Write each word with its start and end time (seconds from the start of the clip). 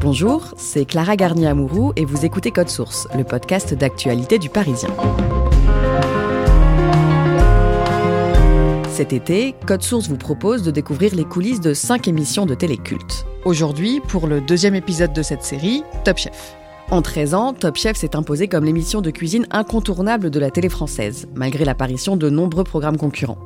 Bonjour, 0.00 0.54
c'est 0.56 0.84
Clara 0.84 1.16
Garnier-Amouroux 1.16 1.92
et 1.96 2.04
vous 2.04 2.24
écoutez 2.24 2.52
Code 2.52 2.68
Source, 2.68 3.08
le 3.16 3.24
podcast 3.24 3.74
d'actualité 3.74 4.38
du 4.38 4.48
Parisien. 4.48 4.90
Cet 8.88 9.12
été, 9.12 9.56
Code 9.66 9.82
Source 9.82 10.08
vous 10.08 10.16
propose 10.16 10.62
de 10.62 10.70
découvrir 10.70 11.16
les 11.16 11.24
coulisses 11.24 11.60
de 11.60 11.74
5 11.74 12.06
émissions 12.06 12.46
de 12.46 12.54
téléculte. 12.54 13.26
Aujourd'hui, 13.44 14.00
pour 14.06 14.28
le 14.28 14.40
deuxième 14.40 14.76
épisode 14.76 15.12
de 15.12 15.22
cette 15.22 15.42
série, 15.42 15.82
Top 16.04 16.18
Chef. 16.18 16.54
En 16.92 17.02
13 17.02 17.34
ans, 17.34 17.52
Top 17.52 17.76
Chef 17.76 17.96
s'est 17.96 18.14
imposé 18.14 18.46
comme 18.46 18.64
l'émission 18.64 19.00
de 19.00 19.10
cuisine 19.10 19.48
incontournable 19.50 20.30
de 20.30 20.38
la 20.38 20.52
télé 20.52 20.68
française, 20.68 21.26
malgré 21.34 21.64
l'apparition 21.64 22.16
de 22.16 22.30
nombreux 22.30 22.64
programmes 22.64 22.98
concurrents. 22.98 23.38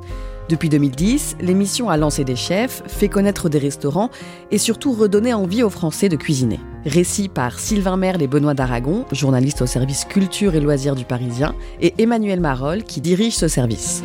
Depuis 0.53 0.69
2010, 0.69 1.37
l'émission 1.41 1.89
a 1.89 1.97
lancé 1.97 2.25
des 2.25 2.37
chefs, 2.37 2.83
fait 2.87 3.09
connaître 3.09 3.49
des 3.49 3.57
restaurants 3.57 4.11
et 4.51 4.59
surtout 4.59 4.93
redonné 4.93 5.33
envie 5.33 5.63
aux 5.63 5.71
Français 5.71 6.11
de 6.11 6.17
cuisiner. 6.17 6.61
Récit 6.85 7.31
par 7.31 7.59
Sylvain 7.59 7.97
Merle 7.97 8.21
et 8.21 8.27
Benoît 8.27 8.53
d'Aragon, 8.53 9.07
journalistes 9.13 9.63
au 9.63 9.67
service 9.67 10.05
culture 10.05 10.55
et 10.55 10.61
loisirs 10.61 10.95
du 10.95 11.07
Parisien, 11.07 11.55
et 11.81 11.95
Emmanuel 11.97 12.41
Marolles 12.41 12.85
qui 12.85 13.01
dirige 13.01 13.35
ce 13.35 13.49
service. 13.49 14.03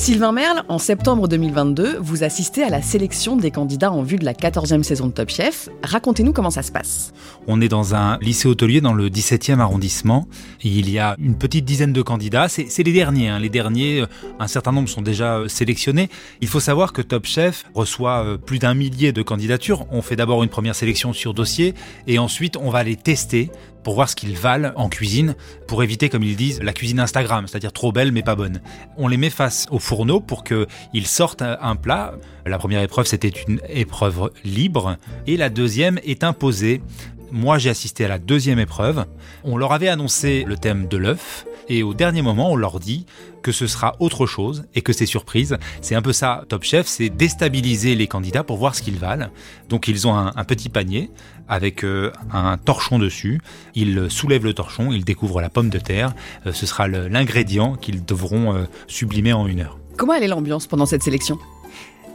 Sylvain 0.00 0.32
Merle, 0.32 0.62
en 0.68 0.78
septembre 0.78 1.28
2022, 1.28 1.98
vous 2.00 2.24
assistez 2.24 2.62
à 2.62 2.70
la 2.70 2.80
sélection 2.80 3.36
des 3.36 3.50
candidats 3.50 3.92
en 3.92 4.02
vue 4.02 4.16
de 4.16 4.24
la 4.24 4.32
14e 4.32 4.82
saison 4.82 5.08
de 5.08 5.12
Top 5.12 5.28
Chef. 5.28 5.68
Racontez-nous 5.82 6.32
comment 6.32 6.48
ça 6.48 6.62
se 6.62 6.72
passe. 6.72 7.12
On 7.46 7.60
est 7.60 7.68
dans 7.68 7.94
un 7.94 8.16
lycée 8.22 8.48
hôtelier 8.48 8.80
dans 8.80 8.94
le 8.94 9.10
17e 9.10 9.58
arrondissement. 9.58 10.26
il 10.64 10.88
y 10.88 10.98
a 10.98 11.16
une 11.18 11.36
petite 11.36 11.66
dizaine 11.66 11.92
de 11.92 12.00
candidats. 12.00 12.48
C'est 12.48 12.82
les 12.82 12.94
derniers. 12.94 13.28
Hein. 13.28 13.40
Les 13.40 13.50
derniers, 13.50 14.00
euh, 14.00 14.06
un 14.38 14.46
certain 14.46 14.72
nombre 14.72 14.88
sont 14.88 15.02
déjà 15.02 15.36
euh, 15.36 15.48
sélectionnés. 15.48 16.08
Il 16.40 16.48
faut 16.48 16.60
savoir 16.60 16.94
que 16.94 17.02
Top 17.02 17.26
Chef 17.26 17.66
reçoit 17.74 18.24
euh, 18.24 18.38
plus 18.38 18.58
d'un 18.58 18.72
millier 18.72 19.12
de 19.12 19.20
candidatures. 19.20 19.84
On 19.90 20.00
fait 20.00 20.16
d'abord 20.16 20.42
une 20.42 20.48
première 20.48 20.74
sélection 20.74 21.12
sur 21.12 21.34
dossier 21.34 21.74
et 22.06 22.18
ensuite 22.18 22.56
on 22.56 22.70
va 22.70 22.84
les 22.84 22.96
tester 22.96 23.50
pour 23.82 23.94
voir 23.94 24.08
ce 24.08 24.16
qu'ils 24.16 24.36
valent 24.36 24.72
en 24.76 24.88
cuisine, 24.88 25.34
pour 25.66 25.82
éviter, 25.82 26.08
comme 26.08 26.22
ils 26.22 26.36
disent, 26.36 26.60
la 26.62 26.72
cuisine 26.72 27.00
Instagram, 27.00 27.46
c'est-à-dire 27.46 27.72
trop 27.72 27.92
belle 27.92 28.12
mais 28.12 28.22
pas 28.22 28.36
bonne. 28.36 28.60
On 28.96 29.08
les 29.08 29.16
met 29.16 29.30
face 29.30 29.66
au 29.70 29.78
fourneau 29.78 30.20
pour 30.20 30.44
qu'ils 30.44 31.06
sortent 31.06 31.42
un 31.42 31.76
plat. 31.76 32.14
La 32.46 32.58
première 32.58 32.82
épreuve, 32.82 33.06
c'était 33.06 33.28
une 33.28 33.60
épreuve 33.68 34.30
libre, 34.44 34.96
et 35.26 35.36
la 35.36 35.50
deuxième 35.50 35.98
est 36.04 36.24
imposée. 36.24 36.82
Moi, 37.32 37.58
j'ai 37.58 37.70
assisté 37.70 38.04
à 38.04 38.08
la 38.08 38.18
deuxième 38.18 38.58
épreuve. 38.58 39.06
On 39.44 39.56
leur 39.56 39.72
avait 39.72 39.88
annoncé 39.88 40.44
le 40.46 40.56
thème 40.56 40.88
de 40.88 40.96
l'œuf, 40.96 41.46
et 41.70 41.84
au 41.84 41.94
dernier 41.94 42.20
moment, 42.20 42.50
on 42.50 42.56
leur 42.56 42.80
dit 42.80 43.06
que 43.42 43.52
ce 43.52 43.68
sera 43.68 43.94
autre 44.00 44.26
chose 44.26 44.64
et 44.74 44.82
que 44.82 44.92
c'est 44.92 45.06
surprise. 45.06 45.56
C'est 45.80 45.94
un 45.94 46.02
peu 46.02 46.12
ça, 46.12 46.44
Top 46.48 46.64
Chef, 46.64 46.88
c'est 46.88 47.08
déstabiliser 47.08 47.94
les 47.94 48.08
candidats 48.08 48.42
pour 48.42 48.56
voir 48.56 48.74
ce 48.74 48.82
qu'ils 48.82 48.98
valent. 48.98 49.28
Donc 49.68 49.86
ils 49.86 50.08
ont 50.08 50.16
un, 50.16 50.44
petit 50.44 50.68
panier 50.68 51.10
avec 51.48 51.84
euh, 51.84 52.10
un 52.32 52.58
torchon 52.58 52.98
dessus. 52.98 53.40
Ils 53.76 54.10
soulèvent 54.10 54.44
le 54.44 54.52
torchon, 54.52 54.90
ils 54.90 55.04
découvrent 55.04 55.40
la 55.40 55.48
pomme 55.48 55.70
de 55.70 55.78
terre. 55.78 56.12
Euh, 56.44 56.52
ce 56.52 56.66
sera 56.66 56.88
l'ingrédient 56.88 57.76
qu'ils 57.76 58.04
devront 58.04 58.52
euh, 58.52 58.64
sublimer 58.88 59.32
en 59.32 59.46
une 59.46 59.60
heure. 59.60 59.78
Comment 59.96 60.14
est 60.14 60.26
l'ambiance 60.26 60.66
pendant 60.66 60.86
cette 60.86 61.04
sélection? 61.04 61.38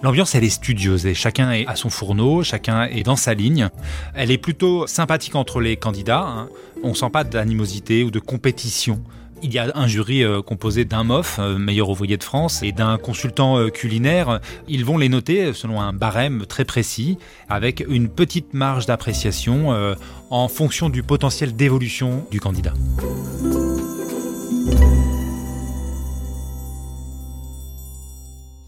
L'ambiance, 0.05 0.35
elle 0.35 0.43
est 0.43 0.51
studieuse 0.51 1.07
et 1.07 1.15
chacun 1.15 1.51
est 1.51 1.65
à 1.65 1.75
son 1.75 1.89
fourneau, 1.89 2.43
chacun 2.43 2.83
est 2.83 3.01
dans 3.01 3.15
sa 3.15 3.33
ligne. 3.33 3.69
Elle 4.13 4.29
est 4.29 4.37
plutôt 4.37 4.85
sympathique 4.85 5.33
entre 5.33 5.59
les 5.59 5.77
candidats. 5.77 6.21
Hein. 6.21 6.49
On 6.83 6.93
sent 6.93 7.09
pas 7.11 7.23
d'animosité 7.23 8.03
ou 8.03 8.11
de 8.11 8.19
compétition. 8.19 9.01
Il 9.41 9.51
y 9.51 9.57
a 9.57 9.71
un 9.73 9.87
jury 9.87 10.23
euh, 10.23 10.43
composé 10.43 10.85
d'un 10.85 11.03
MOF, 11.03 11.37
euh, 11.39 11.57
meilleur 11.57 11.89
ouvrier 11.89 12.17
de 12.17 12.23
France, 12.23 12.61
et 12.61 12.71
d'un 12.71 12.99
consultant 12.99 13.57
euh, 13.57 13.69
culinaire. 13.69 14.41
Ils 14.67 14.85
vont 14.85 14.99
les 14.99 15.09
noter 15.09 15.53
selon 15.53 15.81
un 15.81 15.91
barème 15.91 16.45
très 16.45 16.65
précis, 16.65 17.17
avec 17.49 17.83
une 17.89 18.07
petite 18.07 18.53
marge 18.53 18.85
d'appréciation 18.85 19.73
en 20.29 20.47
fonction 20.47 20.89
du 20.89 21.01
potentiel 21.01 21.55
d'évolution 21.55 22.27
du 22.29 22.39
candidat. 22.39 22.73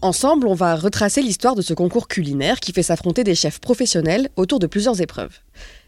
Ensemble, 0.00 0.46
on 0.46 0.54
va 0.54 0.76
retracer 0.76 1.22
l'histoire 1.22 1.56
de 1.56 1.62
ce 1.62 1.74
concours 1.74 2.06
culinaire 2.06 2.60
qui 2.60 2.72
fait 2.72 2.84
s'affronter 2.84 3.24
des 3.24 3.34
chefs 3.34 3.58
professionnels 3.58 4.28
autour 4.36 4.60
de 4.60 4.68
plusieurs 4.68 5.00
épreuves. 5.00 5.40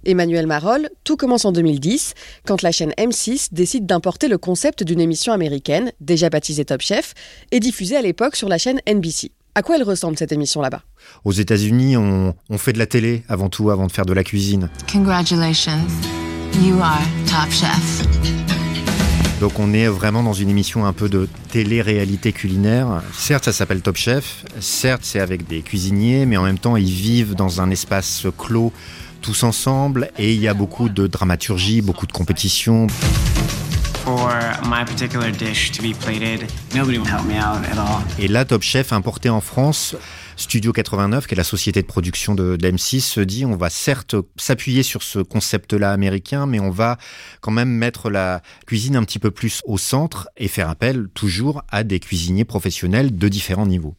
Emmanuel 0.05 0.49
Marolle, 0.49 0.89
tout 1.05 1.17
commence 1.17 1.45
en 1.45 1.53
2010, 1.53 2.15
quand 2.45 2.63
la 2.63 2.73
chaîne 2.73 2.91
M6 2.99 3.51
décide 3.53 3.87
d'importer 3.87 4.27
le 4.27 4.37
concept 4.37 4.83
d'une 4.83 5.01
émission 5.01 5.33
américaine, 5.33 5.93
déjà 6.01 6.29
baptisée 6.29 6.65
Top 6.65 6.81
Chef, 6.81 7.15
et 7.53 7.61
diffusée 7.61 7.97
à 7.97 8.03
l'époque 8.03 8.35
sur 8.35 8.49
la 8.49 8.59
chaîne 8.59 8.81
NBC. 8.89 9.31
À 9.55 9.63
quoi 9.63 9.77
elle 9.77 9.85
ressemble 9.85 10.19
cette 10.19 10.33
émission 10.33 10.61
là-bas? 10.61 10.83
Aux 11.25 11.33
États-Unis, 11.33 11.97
on, 11.97 12.35
on, 12.49 12.59
fait 12.59 12.73
de 12.73 12.79
la 12.79 12.87
télé 12.87 13.23
avant 13.29 13.49
tout, 13.49 13.71
avant 13.71 13.87
de 13.87 13.93
faire 13.93 14.07
de 14.07 14.13
la 14.13 14.25
cuisine. 14.25 14.71
Congratulations, 14.93 15.87
you 16.61 16.81
are 16.81 16.99
Top 17.27 17.51
Chef. 17.53 18.50
Donc 19.41 19.59
on 19.59 19.73
est 19.73 19.87
vraiment 19.87 20.23
dans 20.23 20.35
une 20.35 20.51
émission 20.51 20.85
un 20.85 20.93
peu 20.93 21.09
de 21.09 21.27
télé-réalité 21.51 22.31
culinaire. 22.31 23.03
Certes, 23.15 23.45
ça 23.45 23.53
s'appelle 23.53 23.81
Top 23.81 23.97
Chef. 23.97 24.45
Certes, 24.61 25.01
c'est 25.03 25.19
avec 25.19 25.49
des 25.49 25.63
cuisiniers, 25.63 26.27
mais 26.27 26.37
en 26.37 26.43
même 26.43 26.59
temps, 26.59 26.77
ils 26.77 26.93
vivent 26.93 27.35
dans 27.35 27.63
un 27.63 27.71
espace 27.71 28.27
clos 28.37 28.71
tous 29.23 29.43
ensemble 29.43 30.11
et 30.19 30.35
il 30.35 30.41
y 30.41 30.49
a 30.49 30.53
beaucoup 30.53 30.91
de 30.91 31.07
dramaturgie, 31.07 31.81
beaucoup 31.81 32.07
de 32.07 32.13
compétition. 32.13 32.87
Et 38.19 38.29
là, 38.29 38.45
Top 38.45 38.63
Chef 38.63 38.93
importé 38.93 39.31
en 39.31 39.41
France 39.41 39.97
Studio 40.41 40.73
89, 40.73 41.27
qui 41.27 41.35
est 41.35 41.37
la 41.37 41.45
société 41.45 41.83
de 41.83 41.87
production 41.87 42.35
de, 42.35 42.57
d'M6, 42.57 43.01
se 43.01 43.21
dit 43.21 43.45
on 43.45 43.57
va 43.57 43.69
certes 43.69 44.17
s'appuyer 44.37 44.83
sur 44.83 45.03
ce 45.03 45.19
concept-là 45.19 45.93
américain, 45.93 46.47
mais 46.47 46.59
on 46.61 46.71
va 46.71 46.97
quand 47.43 47.51
même 47.51 47.69
mettre 47.69 48.09
la 48.09 48.41
cuisine 48.67 48.97
un 48.97 49.05
petit 49.05 49.19
peu 49.19 49.31
plus 49.31 49.61
au 49.67 49.77
centre 49.77 50.31
et 50.39 50.49
faire 50.49 50.71
appel 50.71 51.09
toujours 51.13 51.63
à 51.69 51.85
des 51.85 52.01
cuisiniers 52.01 52.47
professionnels 52.47 53.19
de 53.19 53.29
différents 53.29 53.67
niveaux. 53.67 53.97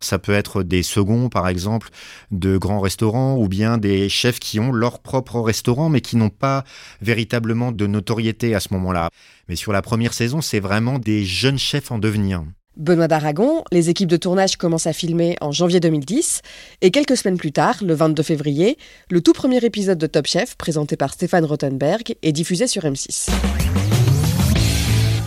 Ça 0.00 0.18
peut 0.18 0.32
être 0.32 0.62
des 0.62 0.82
seconds, 0.82 1.28
par 1.28 1.46
exemple, 1.46 1.90
de 2.30 2.56
grands 2.56 2.80
restaurants, 2.80 3.36
ou 3.36 3.46
bien 3.46 3.76
des 3.76 4.08
chefs 4.08 4.40
qui 4.40 4.60
ont 4.60 4.72
leur 4.72 5.00
propre 5.00 5.40
restaurant, 5.40 5.90
mais 5.90 6.00
qui 6.00 6.16
n'ont 6.16 6.30
pas 6.30 6.64
véritablement 7.02 7.70
de 7.70 7.86
notoriété 7.86 8.54
à 8.54 8.60
ce 8.60 8.72
moment-là. 8.72 9.10
Mais 9.46 9.56
sur 9.56 9.72
la 9.72 9.82
première 9.82 10.14
saison, 10.14 10.40
c'est 10.40 10.58
vraiment 10.58 10.98
des 10.98 11.26
jeunes 11.26 11.58
chefs 11.58 11.92
en 11.92 11.98
devenir. 11.98 12.42
Benoît 12.76 13.08
d'Aragon, 13.08 13.64
les 13.70 13.90
équipes 13.90 14.08
de 14.08 14.16
tournage 14.16 14.56
commencent 14.56 14.86
à 14.86 14.94
filmer 14.94 15.36
en 15.42 15.52
janvier 15.52 15.78
2010 15.78 16.40
et 16.80 16.90
quelques 16.90 17.18
semaines 17.18 17.36
plus 17.36 17.52
tard, 17.52 17.76
le 17.82 17.94
22 17.94 18.22
février, 18.22 18.78
le 19.10 19.20
tout 19.20 19.34
premier 19.34 19.58
épisode 19.58 19.98
de 19.98 20.06
Top 20.06 20.26
Chef, 20.26 20.56
présenté 20.56 20.96
par 20.96 21.12
Stéphane 21.12 21.44
Rothenberg, 21.44 22.14
est 22.22 22.32
diffusé 22.32 22.66
sur 22.66 22.84
M6. 22.84 23.28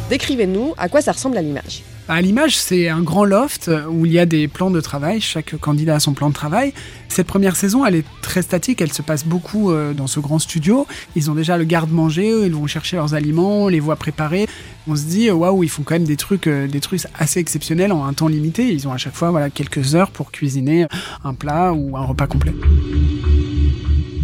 Décrivez-nous 0.09 0.73
à 0.77 0.89
quoi 0.89 1.01
ça 1.01 1.11
ressemble 1.11 1.37
à 1.37 1.41
l'image. 1.41 1.83
À 2.07 2.21
l'image, 2.21 2.55
c'est 2.55 2.87
un 2.87 3.01
grand 3.01 3.25
loft 3.25 3.71
où 3.89 4.05
il 4.05 4.11
y 4.11 4.19
a 4.19 4.27
des 4.27 4.47
plans 4.47 4.69
de 4.69 4.79
travail. 4.79 5.21
Chaque 5.21 5.57
candidat 5.57 5.95
a 5.95 5.99
son 5.99 6.13
plan 6.13 6.29
de 6.29 6.35
travail. 6.35 6.71
Cette 7.09 7.25
première 7.25 7.55
saison, 7.55 7.83
elle 7.83 7.95
est 7.95 8.05
très 8.21 8.43
statique. 8.43 8.79
Elle 8.79 8.93
se 8.93 9.01
passe 9.01 9.25
beaucoup 9.25 9.71
euh, 9.71 9.93
dans 9.93 10.05
ce 10.05 10.19
grand 10.19 10.37
studio. 10.37 10.85
Ils 11.15 11.31
ont 11.31 11.33
déjà 11.33 11.57
le 11.57 11.63
garde-manger. 11.63 12.45
Ils 12.45 12.53
vont 12.53 12.67
chercher 12.67 12.97
leurs 12.97 13.15
aliments. 13.15 13.69
Les 13.69 13.79
voit 13.79 13.95
préparer. 13.95 14.47
On 14.87 14.95
se 14.95 15.03
dit, 15.05 15.31
waouh, 15.31 15.63
ils 15.63 15.69
font 15.69 15.81
quand 15.81 15.95
même 15.95 16.03
des 16.03 16.15
trucs, 16.15 16.45
euh, 16.45 16.67
des 16.67 16.79
trucs 16.79 17.01
assez 17.17 17.39
exceptionnels 17.39 17.91
en 17.91 18.05
un 18.05 18.13
temps 18.13 18.27
limité. 18.27 18.71
Ils 18.71 18.87
ont 18.87 18.91
à 18.91 18.97
chaque 18.97 19.15
fois 19.15 19.31
voilà, 19.31 19.49
quelques 19.49 19.95
heures 19.95 20.11
pour 20.11 20.31
cuisiner 20.31 20.85
un 21.23 21.33
plat 21.33 21.73
ou 21.73 21.97
un 21.97 22.05
repas 22.05 22.27
complet. 22.27 22.53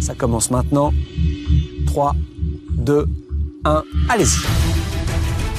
Ça 0.00 0.14
commence 0.14 0.52
maintenant. 0.52 0.94
3, 1.86 2.14
2, 2.76 3.06
1, 3.64 3.82
allez-y. 4.08 4.71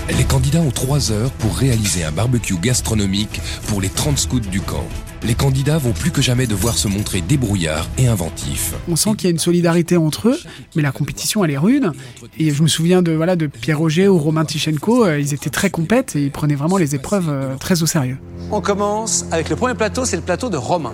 Les 0.09 0.23
candidats 0.25 0.59
ont 0.59 0.71
3 0.71 1.11
heures 1.11 1.31
pour 1.31 1.55
réaliser 1.55 2.03
un 2.03 2.11
barbecue 2.11 2.57
gastronomique 2.57 3.41
pour 3.67 3.81
les 3.81 3.89
30 3.89 4.17
scouts 4.17 4.39
du 4.41 4.61
camp. 4.61 4.83
Les 5.23 5.33
candidats 5.35 5.77
vont 5.77 5.93
plus 5.93 6.11
que 6.11 6.21
jamais 6.21 6.45
devoir 6.47 6.77
se 6.77 6.89
montrer 6.89 7.21
débrouillards 7.21 7.87
et 7.97 8.07
inventifs. 8.07 8.73
On 8.89 8.97
sent 8.97 9.11
qu'il 9.11 9.23
y 9.25 9.27
a 9.27 9.31
une 9.31 9.39
solidarité 9.39 9.95
entre 9.95 10.29
eux, 10.29 10.39
mais 10.75 10.81
la 10.81 10.91
compétition 10.91 11.45
elle 11.45 11.51
est 11.51 11.57
rude. 11.57 11.91
Et 12.37 12.51
je 12.51 12.61
me 12.61 12.67
souviens 12.67 13.01
de 13.01 13.13
voilà 13.13 13.37
de 13.37 13.47
Pierre 13.47 13.79
Roger 13.79 14.09
ou 14.09 14.17
Romain 14.19 14.43
Tichenko, 14.43 15.05
euh, 15.05 15.19
ils 15.19 15.33
étaient 15.33 15.49
très 15.49 15.69
compètes 15.69 16.15
et 16.17 16.23
ils 16.23 16.31
prenaient 16.31 16.55
vraiment 16.55 16.77
les 16.77 16.93
épreuves 16.95 17.29
euh, 17.29 17.55
très 17.55 17.81
au 17.81 17.85
sérieux. 17.85 18.17
On 18.51 18.59
commence 18.59 19.25
avec 19.31 19.49
le 19.49 19.55
premier 19.55 19.75
plateau, 19.75 20.03
c'est 20.03 20.17
le 20.17 20.21
plateau 20.21 20.49
de 20.49 20.57
Romain. 20.57 20.93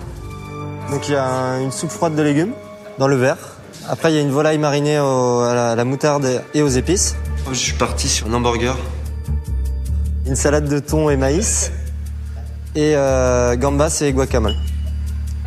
Donc 0.92 1.08
il 1.08 1.12
y 1.12 1.16
a 1.16 1.58
une 1.60 1.72
soupe 1.72 1.90
froide 1.90 2.14
de 2.14 2.22
légumes 2.22 2.52
dans 3.00 3.08
le 3.08 3.16
verre. 3.16 3.38
Après 3.88 4.12
il 4.12 4.14
y 4.14 4.18
a 4.18 4.22
une 4.22 4.30
volaille 4.30 4.58
marinée 4.58 5.00
au- 5.00 5.40
à, 5.40 5.54
la, 5.54 5.70
à 5.72 5.74
la 5.74 5.84
moutarde 5.84 6.42
et 6.54 6.62
aux 6.62 6.68
épices. 6.68 7.16
Je 7.50 7.58
suis 7.58 7.72
parti 7.72 8.08
sur 8.08 8.28
un 8.28 8.34
hamburger. 8.34 8.76
Une 10.30 10.36
salade 10.36 10.68
de 10.68 10.78
thon 10.78 11.10
et 11.10 11.16
maïs. 11.16 11.72
Et 12.76 12.92
euh, 12.94 13.56
gambas 13.56 14.00
et 14.00 14.12
guacamole. 14.12 14.54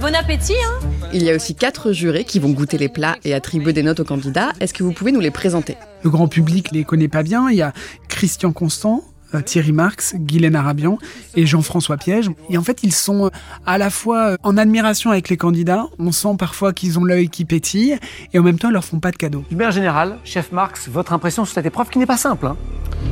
Bon 0.01 0.13
appétit, 0.13 0.51
hein 0.61 0.85
Il 1.13 1.23
y 1.23 1.31
a 1.31 1.35
aussi 1.35 1.55
quatre 1.55 1.93
jurés 1.93 2.25
qui 2.25 2.37
vont 2.37 2.49
goûter 2.49 2.77
les 2.77 2.89
plats 2.89 3.15
et 3.23 3.33
attribuer 3.33 3.71
des 3.71 3.81
notes 3.81 4.01
aux 4.01 4.03
candidats. 4.03 4.51
Est-ce 4.59 4.73
que 4.73 4.83
vous 4.83 4.91
pouvez 4.91 5.13
nous 5.13 5.21
les 5.21 5.31
présenter? 5.31 5.77
Le 6.03 6.09
grand 6.09 6.27
public 6.27 6.71
les 6.73 6.83
connaît 6.83 7.07
pas 7.07 7.23
bien. 7.23 7.49
Il 7.49 7.55
y 7.55 7.61
a 7.61 7.71
Christian 8.09 8.51
Constant, 8.51 9.05
euh, 9.33 9.39
Thierry 9.39 9.71
Marx, 9.71 10.15
Guylaine 10.17 10.57
Arabian 10.57 10.97
et 11.37 11.45
Jean-François 11.45 11.95
Piège. 11.95 12.29
Et 12.49 12.57
en 12.57 12.61
fait, 12.61 12.83
ils 12.83 12.93
sont 12.93 13.27
euh, 13.27 13.29
à 13.65 13.77
la 13.77 13.89
fois 13.89 14.35
en 14.43 14.57
admiration 14.57 15.11
avec 15.11 15.29
les 15.29 15.37
candidats. 15.37 15.85
On 15.97 16.11
sent 16.11 16.35
parfois 16.37 16.73
qu'ils 16.73 16.99
ont 16.99 17.05
l'œil 17.05 17.29
qui 17.29 17.45
pétille 17.45 17.97
et 18.33 18.39
en 18.39 18.43
même 18.43 18.59
temps, 18.59 18.67
ils 18.67 18.73
leur 18.73 18.83
font 18.83 18.99
pas 18.99 19.11
de 19.11 19.15
cadeaux. 19.17 19.45
Du 19.49 19.55
maire 19.55 19.71
général, 19.71 20.17
chef 20.25 20.51
Marx, 20.51 20.89
votre 20.89 21.13
impression 21.13 21.45
sur 21.45 21.53
cette 21.53 21.65
épreuve 21.67 21.89
qui 21.89 21.99
n'est 21.99 22.05
pas 22.05 22.17
simple. 22.17 22.47
hein? 22.47 22.57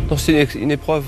Non, 0.09 0.17
C'est 0.17 0.43
une, 0.55 0.63
une 0.63 0.71
épreuve 0.71 1.05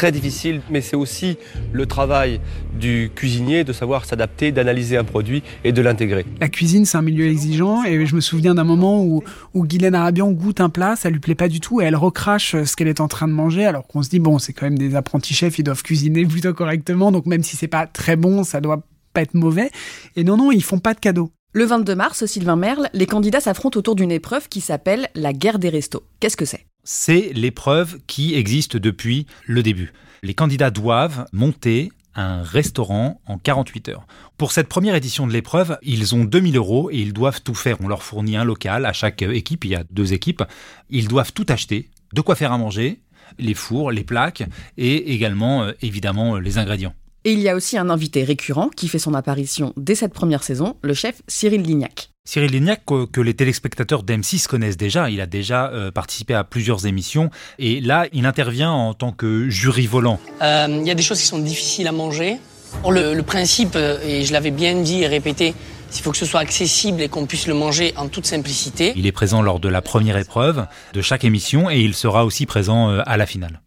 très 0.00 0.12
difficile, 0.12 0.62
mais 0.70 0.80
c'est 0.80 0.96
aussi 0.96 1.36
le 1.74 1.84
travail 1.84 2.40
du 2.72 3.10
cuisinier 3.14 3.64
de 3.64 3.74
savoir 3.74 4.06
s'adapter, 4.06 4.50
d'analyser 4.50 4.96
un 4.96 5.04
produit 5.04 5.42
et 5.62 5.72
de 5.72 5.82
l'intégrer. 5.82 6.24
La 6.40 6.48
cuisine, 6.48 6.86
c'est 6.86 6.96
un 6.96 7.02
milieu 7.02 7.26
exigeant 7.26 7.84
et 7.84 8.06
je 8.06 8.14
me 8.14 8.22
souviens 8.22 8.54
d'un 8.54 8.64
moment 8.64 9.04
où, 9.04 9.22
où 9.52 9.66
Guylaine 9.66 9.94
Arabian 9.94 10.30
goûte 10.30 10.62
un 10.62 10.70
plat, 10.70 10.96
ça 10.96 11.10
lui 11.10 11.20
plaît 11.20 11.34
pas 11.34 11.48
du 11.48 11.60
tout 11.60 11.82
et 11.82 11.84
elle 11.84 11.96
recrache 11.96 12.56
ce 12.64 12.76
qu'elle 12.76 12.88
est 12.88 13.02
en 13.02 13.08
train 13.08 13.28
de 13.28 13.34
manger 13.34 13.66
alors 13.66 13.86
qu'on 13.86 14.02
se 14.02 14.08
dit 14.08 14.20
bon, 14.20 14.38
c'est 14.38 14.54
quand 14.54 14.64
même 14.64 14.78
des 14.78 14.94
apprentis 14.94 15.34
chefs, 15.34 15.58
ils 15.58 15.64
doivent 15.64 15.82
cuisiner 15.82 16.24
plutôt 16.24 16.54
correctement 16.54 17.12
donc 17.12 17.26
même 17.26 17.42
si 17.42 17.58
c'est 17.58 17.68
pas 17.68 17.86
très 17.86 18.16
bon, 18.16 18.42
ça 18.42 18.62
doit 18.62 18.82
pas 19.12 19.20
être 19.20 19.34
mauvais. 19.34 19.70
Et 20.16 20.24
non, 20.24 20.38
non, 20.38 20.50
ils 20.50 20.64
font 20.64 20.78
pas 20.78 20.94
de 20.94 21.00
cadeaux. 21.00 21.30
Le 21.52 21.66
22 21.66 21.94
mars, 21.94 22.24
Sylvain 22.24 22.56
Merle, 22.56 22.88
les 22.94 23.04
candidats 23.04 23.40
s'affrontent 23.40 23.78
autour 23.78 23.96
d'une 23.96 24.12
épreuve 24.12 24.48
qui 24.48 24.62
s'appelle 24.62 25.08
la 25.14 25.34
guerre 25.34 25.58
des 25.58 25.68
restos. 25.68 26.04
Qu'est-ce 26.20 26.38
que 26.38 26.46
c'est? 26.46 26.69
C'est 26.84 27.32
l'épreuve 27.34 27.98
qui 28.06 28.34
existe 28.34 28.76
depuis 28.76 29.26
le 29.46 29.62
début. 29.62 29.92
Les 30.22 30.34
candidats 30.34 30.70
doivent 30.70 31.26
monter 31.32 31.90
un 32.14 32.42
restaurant 32.42 33.20
en 33.26 33.38
48 33.38 33.88
heures. 33.90 34.06
Pour 34.36 34.52
cette 34.52 34.68
première 34.68 34.94
édition 34.94 35.26
de 35.26 35.32
l'épreuve, 35.32 35.78
ils 35.82 36.14
ont 36.14 36.24
2000 36.24 36.56
euros 36.56 36.90
et 36.90 36.98
ils 36.98 37.12
doivent 37.12 37.42
tout 37.42 37.54
faire. 37.54 37.76
On 37.80 37.88
leur 37.88 38.02
fournit 38.02 38.36
un 38.36 38.44
local 38.44 38.86
à 38.86 38.92
chaque 38.92 39.22
équipe, 39.22 39.64
il 39.64 39.72
y 39.72 39.76
a 39.76 39.84
deux 39.90 40.12
équipes. 40.12 40.42
Ils 40.88 41.08
doivent 41.08 41.32
tout 41.32 41.46
acheter, 41.48 41.88
de 42.12 42.20
quoi 42.20 42.34
faire 42.34 42.52
à 42.52 42.58
manger, 42.58 43.00
les 43.38 43.54
fours, 43.54 43.90
les 43.90 44.04
plaques 44.04 44.42
et 44.76 45.12
également 45.12 45.64
euh, 45.64 45.72
évidemment 45.82 46.36
euh, 46.36 46.40
les 46.40 46.58
ingrédients. 46.58 46.94
Et 47.24 47.32
il 47.32 47.40
y 47.40 47.48
a 47.48 47.54
aussi 47.54 47.76
un 47.76 47.90
invité 47.90 48.24
récurrent 48.24 48.70
qui 48.70 48.88
fait 48.88 48.98
son 48.98 49.14
apparition 49.14 49.74
dès 49.76 49.94
cette 49.94 50.14
première 50.14 50.42
saison, 50.42 50.76
le 50.82 50.94
chef 50.94 51.20
Cyril 51.28 51.62
Lignac. 51.62 52.10
Cyril 52.24 52.52
Lignac, 52.52 52.82
que, 52.84 53.20
les 53.20 53.34
téléspectateurs 53.34 54.02
d'M6 54.02 54.46
connaissent 54.46 54.76
déjà, 54.76 55.10
il 55.10 55.20
a 55.20 55.26
déjà 55.26 55.68
euh, 55.68 55.90
participé 55.90 56.34
à 56.34 56.44
plusieurs 56.44 56.86
émissions 56.86 57.30
et 57.58 57.80
là, 57.80 58.06
il 58.12 58.26
intervient 58.26 58.70
en 58.70 58.94
tant 58.94 59.10
que 59.10 59.48
jury 59.48 59.86
volant. 59.86 60.20
Euh, 60.42 60.66
Il 60.68 60.86
y 60.86 60.90
a 60.90 60.94
des 60.94 61.02
choses 61.02 61.18
qui 61.18 61.26
sont 61.26 61.38
difficiles 61.38 61.88
à 61.88 61.92
manger. 61.92 62.36
Or, 62.84 62.92
le, 62.92 63.14
le 63.14 63.22
principe, 63.22 63.74
euh, 63.74 63.98
et 64.04 64.24
je 64.24 64.32
l'avais 64.32 64.52
bien 64.52 64.74
dit 64.80 65.02
et 65.02 65.06
répété, 65.06 65.54
il 65.92 66.00
faut 66.02 66.12
que 66.12 66.16
ce 66.16 66.26
soit 66.26 66.40
accessible 66.40 67.00
et 67.00 67.08
qu'on 67.08 67.26
puisse 67.26 67.48
le 67.48 67.54
manger 67.54 67.94
en 67.96 68.06
toute 68.06 68.26
simplicité. 68.26 68.92
Il 68.94 69.06
est 69.06 69.12
présent 69.12 69.42
lors 69.42 69.58
de 69.58 69.68
la 69.68 69.82
première 69.82 70.16
épreuve 70.16 70.66
de 70.92 71.02
chaque 71.02 71.24
émission 71.24 71.68
et 71.68 71.80
il 71.80 71.94
sera 71.94 72.24
aussi 72.24 72.46
présent 72.46 72.90
à 72.90 73.16
la 73.16 73.26
finale. 73.26 73.60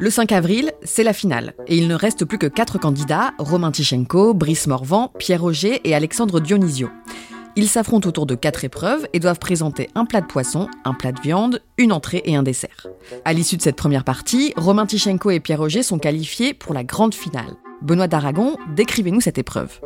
Le 0.00 0.10
5 0.10 0.30
avril, 0.30 0.70
c'est 0.84 1.02
la 1.02 1.12
finale. 1.12 1.54
Et 1.66 1.76
il 1.76 1.88
ne 1.88 1.96
reste 1.96 2.24
plus 2.24 2.38
que 2.38 2.46
quatre 2.46 2.78
candidats, 2.78 3.32
Romain 3.38 3.72
Tichenko, 3.72 4.32
Brice 4.32 4.68
Morvan, 4.68 5.10
Pierre 5.18 5.42
Roger 5.42 5.80
et 5.82 5.92
Alexandre 5.92 6.38
Dionisio. 6.38 6.88
Ils 7.56 7.68
s'affrontent 7.68 8.08
autour 8.08 8.24
de 8.24 8.36
quatre 8.36 8.62
épreuves 8.62 9.08
et 9.12 9.18
doivent 9.18 9.40
présenter 9.40 9.90
un 9.96 10.04
plat 10.04 10.20
de 10.20 10.28
poisson, 10.28 10.68
un 10.84 10.94
plat 10.94 11.10
de 11.10 11.20
viande, 11.20 11.62
une 11.78 11.92
entrée 11.92 12.22
et 12.26 12.36
un 12.36 12.44
dessert. 12.44 12.86
À 13.24 13.32
l'issue 13.32 13.56
de 13.56 13.62
cette 13.62 13.74
première 13.74 14.04
partie, 14.04 14.52
Romain 14.56 14.86
Tichenko 14.86 15.32
et 15.32 15.40
Pierre 15.40 15.58
Roger 15.58 15.82
sont 15.82 15.98
qualifiés 15.98 16.54
pour 16.54 16.74
la 16.74 16.84
grande 16.84 17.14
finale. 17.14 17.56
Benoît 17.82 18.06
d'Aragon, 18.06 18.56
décrivez-nous 18.76 19.20
cette 19.20 19.38
épreuve. 19.38 19.80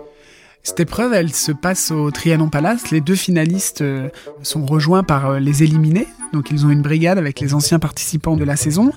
Cette 0.65 0.79
épreuve, 0.79 1.13
elle 1.13 1.33
se 1.33 1.51
passe 1.51 1.91
au 1.91 2.13
Trianon 2.13 2.49
Palace. 2.49 2.93
Les 2.93 3.01
deux 3.01 3.17
finalistes 3.17 3.83
euh, 3.83 4.09
sont 4.45 4.65
rejoints 4.65 5.03
par 5.03 5.31
euh, 5.31 5.39
les 5.41 5.65
éliminés. 5.65 6.07
Donc 6.33 6.51
ils 6.51 6.65
ont 6.65 6.71
une 6.71 6.83
brigade 6.83 7.19
avec 7.19 7.41
les 7.41 7.53
anciens 7.53 7.81
participants 7.81 8.37
de 8.37 8.45
la 8.45 8.55
saison. 8.57 8.93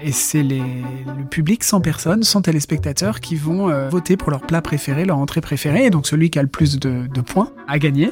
Et 0.00 0.12
c'est 0.12 0.44
le 0.44 1.24
public, 1.28 1.64
100 1.64 1.80
personnes, 1.80 2.22
100 2.22 2.42
téléspectateurs 2.42 3.20
qui 3.20 3.34
vont 3.34 3.68
euh, 3.68 3.88
voter 3.88 4.16
pour 4.16 4.30
leur 4.30 4.40
plat 4.40 4.62
préféré, 4.62 5.04
leur 5.04 5.18
entrée 5.18 5.40
préférée. 5.40 5.86
Et 5.86 5.90
donc 5.90 6.06
celui 6.06 6.30
qui 6.30 6.38
a 6.38 6.42
le 6.42 6.48
plus 6.48 6.78
de, 6.78 7.06
points 7.20 7.50
a 7.66 7.78
gagné. 7.78 8.10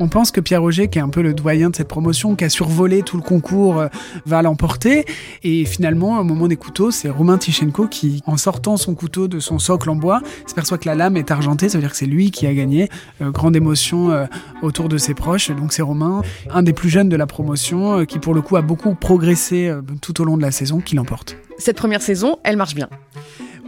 On 0.00 0.08
pense 0.08 0.30
que 0.32 0.40
Pierre 0.40 0.62
Roger, 0.62 0.88
qui 0.88 0.98
est 0.98 1.02
un 1.02 1.08
peu 1.10 1.22
le 1.22 1.34
doyen 1.34 1.70
de 1.70 1.76
cette 1.76 1.88
promotion, 1.88 2.34
qui 2.34 2.44
a 2.44 2.48
survolé 2.48 3.02
tout 3.02 3.16
le 3.16 3.22
concours, 3.22 3.84
va 4.24 4.42
l'emporter. 4.42 5.04
Et 5.44 5.64
finalement, 5.64 6.18
au 6.18 6.24
moment 6.24 6.48
des 6.48 6.56
couteaux, 6.56 6.90
c'est 6.90 7.08
Romain 7.08 7.38
Tichenko 7.38 7.86
qui, 7.86 8.22
en 8.26 8.36
sortant 8.36 8.76
son 8.76 8.94
couteau 8.94 9.28
de 9.28 9.38
son 9.38 9.58
socle 9.58 9.88
en 9.88 9.96
bois, 9.96 10.20
s'aperçoit 10.46 10.78
que 10.78 10.88
la 10.88 10.96
lame 10.96 11.16
est 11.16 11.30
argentée. 11.30 11.68
Ça 11.68 11.78
veut 11.78 11.82
dire 11.82 11.92
que 11.92 11.96
c'est 11.96 12.06
lui 12.06 12.30
qui 12.30 12.45
a 12.46 12.54
gagné. 12.54 12.88
Euh, 13.20 13.30
grande 13.30 13.56
émotion 13.56 14.10
euh, 14.10 14.26
autour 14.62 14.88
de 14.88 14.98
ses 14.98 15.14
proches. 15.14 15.50
Donc 15.50 15.72
c'est 15.72 15.82
Romain, 15.82 16.22
un 16.50 16.62
des 16.62 16.72
plus 16.72 16.88
jeunes 16.88 17.08
de 17.08 17.16
la 17.16 17.26
promotion, 17.26 18.00
euh, 18.00 18.04
qui 18.04 18.18
pour 18.18 18.34
le 18.34 18.42
coup 18.42 18.56
a 18.56 18.62
beaucoup 18.62 18.94
progressé 18.94 19.72
tout 20.00 20.20
au 20.20 20.24
long 20.24 20.36
de 20.36 20.42
la 20.42 20.50
saison, 20.50 20.80
qui 20.80 20.94
l'emporte. 20.96 21.36
Cette 21.58 21.76
première 21.76 22.02
saison, 22.02 22.38
elle 22.44 22.56
marche 22.56 22.74
bien. 22.74 22.88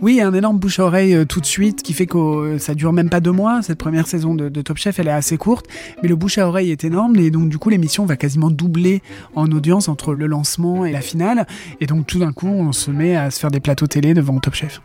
Oui, 0.00 0.20
un 0.20 0.32
énorme 0.32 0.58
bouche 0.58 0.78
à 0.78 0.84
oreille 0.84 1.14
euh, 1.14 1.24
tout 1.24 1.40
de 1.40 1.46
suite 1.46 1.82
qui 1.82 1.92
fait 1.92 2.06
que 2.06 2.18
euh, 2.18 2.58
ça 2.58 2.74
dure 2.74 2.92
même 2.92 3.10
pas 3.10 3.18
deux 3.18 3.32
mois. 3.32 3.62
Cette 3.62 3.78
première 3.78 4.06
saison 4.06 4.34
de, 4.34 4.48
de 4.48 4.62
Top 4.62 4.76
Chef, 4.76 5.00
elle 5.00 5.08
est 5.08 5.12
assez 5.12 5.36
courte, 5.36 5.66
mais 6.02 6.08
le 6.08 6.14
bouche 6.14 6.38
à 6.38 6.46
oreille 6.46 6.70
est 6.70 6.84
énorme 6.84 7.16
et 7.16 7.30
donc 7.30 7.48
du 7.48 7.58
coup 7.58 7.68
l'émission 7.68 8.06
va 8.06 8.16
quasiment 8.16 8.50
doubler 8.50 9.02
en 9.34 9.50
audience 9.50 9.88
entre 9.88 10.14
le 10.14 10.26
lancement 10.26 10.84
et 10.84 10.92
la 10.92 11.00
finale. 11.00 11.46
Et 11.80 11.86
donc 11.86 12.06
tout 12.06 12.20
d'un 12.20 12.32
coup, 12.32 12.46
on 12.46 12.72
se 12.72 12.92
met 12.92 13.16
à 13.16 13.30
se 13.32 13.40
faire 13.40 13.50
des 13.50 13.60
plateaux 13.60 13.88
télé 13.88 14.14
devant 14.14 14.38
Top 14.38 14.54
Chef. 14.54 14.80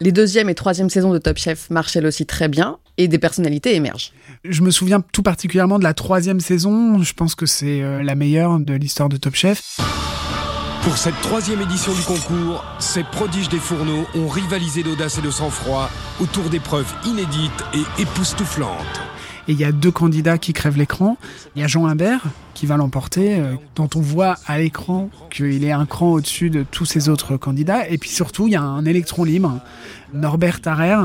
Les 0.00 0.12
deuxième 0.12 0.48
et 0.48 0.54
troisième 0.54 0.90
saisons 0.90 1.12
de 1.12 1.18
Top 1.18 1.38
Chef 1.38 1.70
marchent 1.70 1.96
elles 1.96 2.06
aussi 2.06 2.24
très 2.24 2.46
bien 2.46 2.78
et 2.98 3.08
des 3.08 3.18
personnalités 3.18 3.74
émergent. 3.74 4.12
Je 4.44 4.62
me 4.62 4.70
souviens 4.70 5.00
tout 5.00 5.24
particulièrement 5.24 5.78
de 5.78 5.84
la 5.84 5.92
troisième 5.92 6.38
saison. 6.38 7.02
Je 7.02 7.12
pense 7.14 7.34
que 7.34 7.46
c'est 7.46 7.82
euh, 7.82 8.02
la 8.04 8.14
meilleure 8.14 8.60
de 8.60 8.74
l'histoire 8.74 9.08
de 9.08 9.16
Top 9.16 9.34
Chef. 9.34 9.78
Pour 10.82 10.96
cette 10.96 11.20
troisième 11.20 11.60
édition 11.60 11.92
du 11.92 12.02
concours, 12.02 12.64
ces 12.78 13.02
prodiges 13.02 13.48
des 13.48 13.58
fourneaux 13.58 14.06
ont 14.14 14.28
rivalisé 14.28 14.84
d'audace 14.84 15.18
et 15.18 15.22
de 15.22 15.30
sang-froid 15.30 15.90
autour 16.20 16.48
d'épreuves 16.48 16.92
inédites 17.04 17.64
et 17.74 18.02
époustouflantes. 18.02 19.02
Et 19.48 19.52
il 19.52 19.58
y 19.58 19.64
a 19.64 19.72
deux 19.72 19.90
candidats 19.90 20.36
qui 20.36 20.52
crèvent 20.52 20.76
l'écran. 20.76 21.16
Il 21.56 21.62
y 21.62 21.64
a 21.64 21.68
Jean 21.68 21.86
Imbert 21.86 22.22
qui 22.54 22.66
va 22.66 22.76
l'emporter, 22.76 23.36
euh, 23.38 23.54
dont 23.76 23.88
on 23.94 24.00
voit 24.00 24.36
à 24.46 24.58
l'écran 24.58 25.10
qu'il 25.30 25.64
est 25.64 25.72
un 25.72 25.86
cran 25.86 26.12
au-dessus 26.12 26.50
de 26.50 26.64
tous 26.70 26.84
ces 26.84 27.08
autres 27.08 27.36
candidats. 27.36 27.88
Et 27.88 27.98
puis 27.98 28.10
surtout, 28.10 28.46
il 28.46 28.52
y 28.52 28.56
a 28.56 28.62
un 28.62 28.84
électron 28.84 29.24
libre, 29.24 29.60
Norbert 30.14 30.60
Tarrer, 30.60 30.96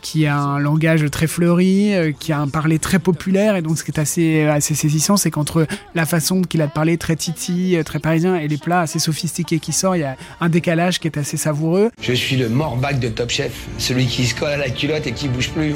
qui 0.00 0.26
a 0.26 0.36
un 0.36 0.58
langage 0.58 1.04
très 1.10 1.26
fleuri, 1.26 1.94
euh, 1.94 2.12
qui 2.18 2.32
a 2.32 2.38
un 2.40 2.48
parler 2.48 2.78
très 2.78 2.98
populaire. 2.98 3.56
Et 3.56 3.62
donc, 3.62 3.78
ce 3.78 3.84
qui 3.84 3.90
est 3.92 4.00
assez, 4.00 4.42
assez 4.44 4.74
saisissant, 4.74 5.16
c'est 5.16 5.30
qu'entre 5.30 5.66
la 5.94 6.06
façon 6.06 6.42
qu'il 6.42 6.60
a 6.62 6.66
de 6.66 6.72
parler 6.72 6.98
très 6.98 7.16
titi, 7.16 7.76
euh, 7.76 7.82
très 7.82 7.98
parisien, 7.98 8.36
et 8.36 8.48
les 8.48 8.58
plats 8.58 8.80
assez 8.80 8.98
sophistiqués 8.98 9.58
qui 9.60 9.72
sortent, 9.72 9.96
il 9.96 10.00
y 10.00 10.04
a 10.04 10.16
un 10.40 10.48
décalage 10.48 10.98
qui 10.98 11.06
est 11.08 11.16
assez 11.18 11.36
savoureux. 11.36 11.90
Je 12.00 12.12
suis 12.12 12.36
le 12.36 12.48
morbac 12.48 12.98
de 12.98 13.08
Top 13.08 13.30
Chef, 13.30 13.52
celui 13.78 14.06
qui 14.06 14.26
se 14.26 14.34
colle 14.34 14.50
à 14.50 14.56
la 14.56 14.70
culotte 14.70 15.06
et 15.06 15.12
qui 15.12 15.28
bouge 15.28 15.50
plus. 15.50 15.74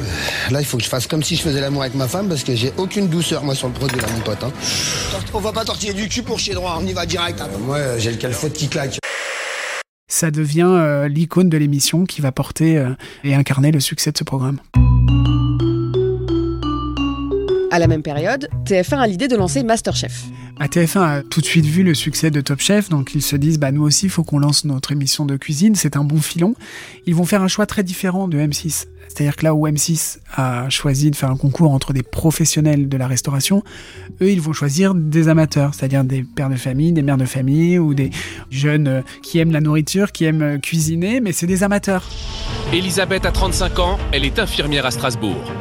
Là, 0.50 0.60
il 0.60 0.66
faut 0.66 0.76
que 0.76 0.82
je 0.82 0.88
fasse 0.88 1.06
comme 1.06 1.22
si 1.22 1.36
je 1.36 1.42
faisais 1.42 1.60
l'amour 1.60 1.82
avec 1.82 1.94
ma 1.94 2.08
femme 2.08 2.28
parce 2.28 2.42
que 2.44 2.54
j'ai 2.54 2.72
aucune 2.76 3.08
douceur, 3.08 3.44
moi, 3.44 3.54
sur 3.54 3.68
le 3.68 3.74
produit, 3.74 4.00
là, 4.00 4.06
mon 4.14 4.20
pote. 4.20 4.42
hein. 4.44 4.52
On 5.32 5.38
va 5.40 5.52
pas 5.52 5.64
tortiller 5.64 5.92
du 5.92 6.08
cul 6.08 6.22
pour 6.22 6.38
chier 6.38 6.54
droit, 6.54 6.78
on 6.80 6.86
y 6.86 6.92
va 6.92 7.06
direct. 7.06 7.40
Hein. 7.40 7.48
Moi, 7.64 7.78
j'ai 7.98 8.10
le 8.10 8.16
calfot 8.16 8.50
qui 8.50 8.68
claque. 8.68 8.98
Ça 10.16 10.30
devient 10.30 10.64
euh, 10.64 11.08
l'icône 11.08 11.50
de 11.50 11.58
l'émission 11.58 12.06
qui 12.06 12.22
va 12.22 12.32
porter 12.32 12.78
euh, 12.78 12.94
et 13.22 13.34
incarner 13.34 13.70
le 13.70 13.80
succès 13.80 14.12
de 14.12 14.16
ce 14.16 14.24
programme. 14.24 14.60
À 17.70 17.78
la 17.78 17.86
même 17.86 18.02
période, 18.02 18.48
TF1 18.64 18.96
a 18.96 19.06
l'idée 19.06 19.28
de 19.28 19.36
lancer 19.36 19.62
Masterchef. 19.62 20.24
Bah, 20.58 20.66
TF1 20.66 21.00
a 21.00 21.22
tout 21.22 21.40
de 21.40 21.46
suite 21.46 21.66
vu 21.66 21.82
le 21.82 21.94
succès 21.94 22.30
de 22.30 22.40
Top 22.40 22.60
Chef, 22.60 22.88
donc 22.88 23.14
ils 23.14 23.22
se 23.22 23.36
disent 23.36 23.58
bah 23.58 23.72
nous 23.72 23.82
aussi 23.82 24.06
il 24.06 24.10
faut 24.10 24.24
qu'on 24.24 24.38
lance 24.38 24.64
notre 24.64 24.90
émission 24.92 25.26
de 25.26 25.36
cuisine, 25.36 25.74
c'est 25.74 25.96
un 25.96 26.04
bon 26.04 26.20
filon. 26.20 26.54
Ils 27.06 27.14
vont 27.14 27.26
faire 27.26 27.42
un 27.42 27.48
choix 27.48 27.66
très 27.66 27.82
différent 27.82 28.26
de 28.26 28.38
M6. 28.38 28.86
C'est-à-dire 29.08 29.36
que 29.36 29.44
là 29.44 29.54
où 29.54 29.68
M6 29.68 30.18
a 30.34 30.68
choisi 30.70 31.10
de 31.10 31.16
faire 31.16 31.30
un 31.30 31.36
concours 31.36 31.72
entre 31.72 31.92
des 31.92 32.02
professionnels 32.02 32.88
de 32.88 32.96
la 32.96 33.06
restauration, 33.06 33.62
eux 34.22 34.30
ils 34.30 34.40
vont 34.40 34.54
choisir 34.54 34.94
des 34.94 35.28
amateurs, 35.28 35.74
c'est-à-dire 35.74 36.04
des 36.04 36.22
pères 36.22 36.50
de 36.50 36.56
famille, 36.56 36.92
des 36.92 37.02
mères 37.02 37.18
de 37.18 37.26
famille 37.26 37.78
ou 37.78 37.92
des 37.92 38.10
jeunes 38.50 38.88
euh, 38.88 39.02
qui 39.22 39.38
aiment 39.38 39.52
la 39.52 39.60
nourriture, 39.60 40.10
qui 40.10 40.24
aiment 40.24 40.42
euh, 40.42 40.58
cuisiner, 40.58 41.20
mais 41.20 41.32
c'est 41.32 41.46
des 41.46 41.62
amateurs. 41.64 42.08
Elisabeth 42.72 43.26
a 43.26 43.32
35 43.32 43.78
ans, 43.78 43.98
elle 44.12 44.24
est 44.24 44.38
infirmière 44.38 44.86
à 44.86 44.90
Strasbourg. 44.90 45.52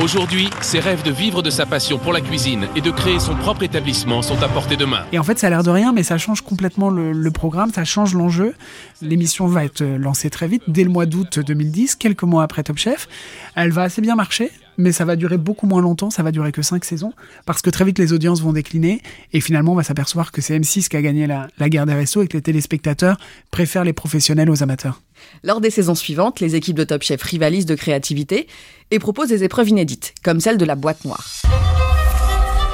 Aujourd'hui, 0.00 0.48
ses 0.62 0.80
rêves 0.80 1.02
de 1.02 1.10
vivre 1.10 1.42
de 1.42 1.50
sa 1.50 1.66
passion 1.66 1.98
pour 1.98 2.14
la 2.14 2.22
cuisine 2.22 2.66
et 2.74 2.80
de 2.80 2.90
créer 2.90 3.20
son 3.20 3.36
propre 3.36 3.62
établissement 3.62 4.22
sont 4.22 4.42
à 4.42 4.48
portée 4.48 4.76
de 4.76 4.86
main. 4.86 5.04
Et 5.12 5.18
en 5.18 5.22
fait, 5.22 5.38
ça 5.38 5.48
a 5.48 5.50
l'air 5.50 5.62
de 5.62 5.70
rien, 5.70 5.92
mais 5.92 6.02
ça 6.02 6.16
change 6.16 6.40
complètement 6.40 6.88
le, 6.88 7.30
programme, 7.30 7.70
ça 7.70 7.84
change 7.84 8.14
l'enjeu. 8.14 8.54
L'émission 9.02 9.46
va 9.46 9.66
être 9.66 9.84
lancée 9.84 10.30
très 10.30 10.48
vite, 10.48 10.62
dès 10.66 10.84
le 10.84 10.90
mois 10.90 11.04
d'août 11.04 11.40
2010, 11.40 11.96
quelques 11.96 12.22
mois 12.22 12.42
après 12.42 12.62
Top 12.62 12.78
Chef. 12.78 13.06
Elle 13.54 13.70
va 13.70 13.82
assez 13.82 14.00
bien 14.00 14.16
marcher, 14.16 14.50
mais 14.78 14.92
ça 14.92 15.04
va 15.04 15.14
durer 15.14 15.36
beaucoup 15.36 15.66
moins 15.66 15.82
longtemps, 15.82 16.08
ça 16.08 16.22
va 16.22 16.32
durer 16.32 16.52
que 16.52 16.62
5 16.62 16.84
saisons, 16.86 17.12
parce 17.44 17.60
que 17.60 17.68
très 17.68 17.84
vite 17.84 17.98
les 17.98 18.14
audiences 18.14 18.40
vont 18.40 18.54
décliner, 18.54 19.02
et 19.34 19.40
finalement 19.40 19.72
on 19.72 19.76
va 19.76 19.82
s'apercevoir 19.82 20.32
que 20.32 20.40
c'est 20.40 20.58
M6 20.58 20.88
qui 20.88 20.96
a 20.96 21.02
gagné 21.02 21.26
la, 21.26 21.48
la 21.58 21.68
guerre 21.68 21.84
des 21.84 21.94
restos 21.94 22.22
et 22.22 22.28
que 22.28 22.38
les 22.38 22.42
téléspectateurs 22.42 23.18
préfèrent 23.50 23.84
les 23.84 23.92
professionnels 23.92 24.50
aux 24.50 24.62
amateurs. 24.62 25.02
Lors 25.42 25.60
des 25.60 25.70
saisons 25.70 25.94
suivantes, 25.94 26.40
les 26.40 26.54
équipes 26.54 26.76
de 26.76 26.84
Top 26.84 27.02
Chef 27.02 27.22
rivalisent 27.22 27.66
de 27.66 27.74
créativité 27.74 28.46
et 28.90 28.98
proposent 28.98 29.28
des 29.28 29.44
épreuves 29.44 29.68
inédites, 29.68 30.14
comme 30.22 30.40
celle 30.40 30.58
de 30.58 30.64
la 30.64 30.74
boîte 30.74 31.04
noire. 31.04 31.24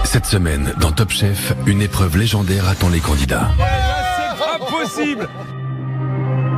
Cette 0.05 0.27
semaine, 0.27 0.73
dans 0.81 0.93
Top 0.93 1.11
Chef, 1.11 1.53
une 1.67 1.83
épreuve 1.83 2.17
légendaire 2.17 2.67
attend 2.69 2.89
les 2.89 3.01
candidats. 3.01 3.51
C'est 3.59 4.63
impossible 4.63 5.29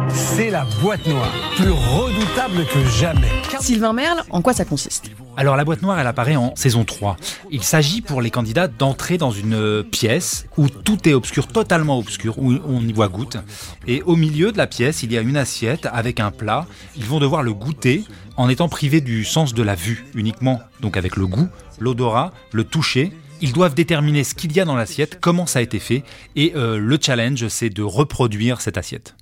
C'est 0.08 0.50
la 0.50 0.64
boîte 0.80 1.06
noire, 1.06 1.32
plus 1.56 1.70
redoutable 1.70 2.64
que 2.72 2.84
jamais. 2.90 3.30
Sylvain 3.60 3.92
Merle, 3.92 4.22
en 4.30 4.40
quoi 4.40 4.52
ça 4.52 4.64
consiste? 4.64 5.10
Alors 5.36 5.56
la 5.56 5.64
boîte 5.64 5.82
noire, 5.82 5.98
elle 5.98 6.06
apparaît 6.06 6.36
en 6.36 6.54
saison 6.56 6.84
3. 6.84 7.16
Il 7.50 7.62
s'agit 7.62 8.02
pour 8.02 8.20
les 8.20 8.30
candidats 8.30 8.68
d'entrer 8.68 9.16
dans 9.16 9.30
une 9.30 9.82
pièce 9.84 10.46
où 10.56 10.68
tout 10.68 11.08
est 11.08 11.14
obscur, 11.14 11.46
totalement 11.46 11.98
obscur, 11.98 12.38
où 12.38 12.52
on 12.66 12.80
y 12.80 12.92
voit 12.92 13.08
goutte. 13.08 13.38
Et 13.86 14.02
au 14.02 14.16
milieu 14.16 14.52
de 14.52 14.58
la 14.58 14.66
pièce, 14.66 15.02
il 15.02 15.12
y 15.12 15.18
a 15.18 15.20
une 15.20 15.36
assiette 15.36 15.88
avec 15.92 16.20
un 16.20 16.30
plat. 16.30 16.66
Ils 16.96 17.04
vont 17.04 17.20
devoir 17.20 17.42
le 17.42 17.54
goûter 17.54 18.04
en 18.36 18.48
étant 18.48 18.68
privés 18.68 19.00
du 19.00 19.24
sens 19.24 19.54
de 19.54 19.62
la 19.62 19.74
vue 19.74 20.04
uniquement, 20.14 20.60
donc 20.80 20.96
avec 20.96 21.16
le 21.16 21.26
goût, 21.26 21.48
l'odorat, 21.78 22.32
le 22.52 22.64
toucher. 22.64 23.12
Ils 23.40 23.52
doivent 23.52 23.74
déterminer 23.74 24.24
ce 24.24 24.34
qu'il 24.34 24.52
y 24.52 24.60
a 24.60 24.64
dans 24.64 24.76
l'assiette, 24.76 25.18
comment 25.20 25.46
ça 25.46 25.60
a 25.60 25.62
été 25.62 25.78
fait, 25.78 26.04
et 26.36 26.52
euh, 26.56 26.78
le 26.78 26.98
challenge, 27.00 27.48
c'est 27.48 27.70
de 27.70 27.82
reproduire 27.82 28.60
cette 28.60 28.76
assiette. 28.76 29.14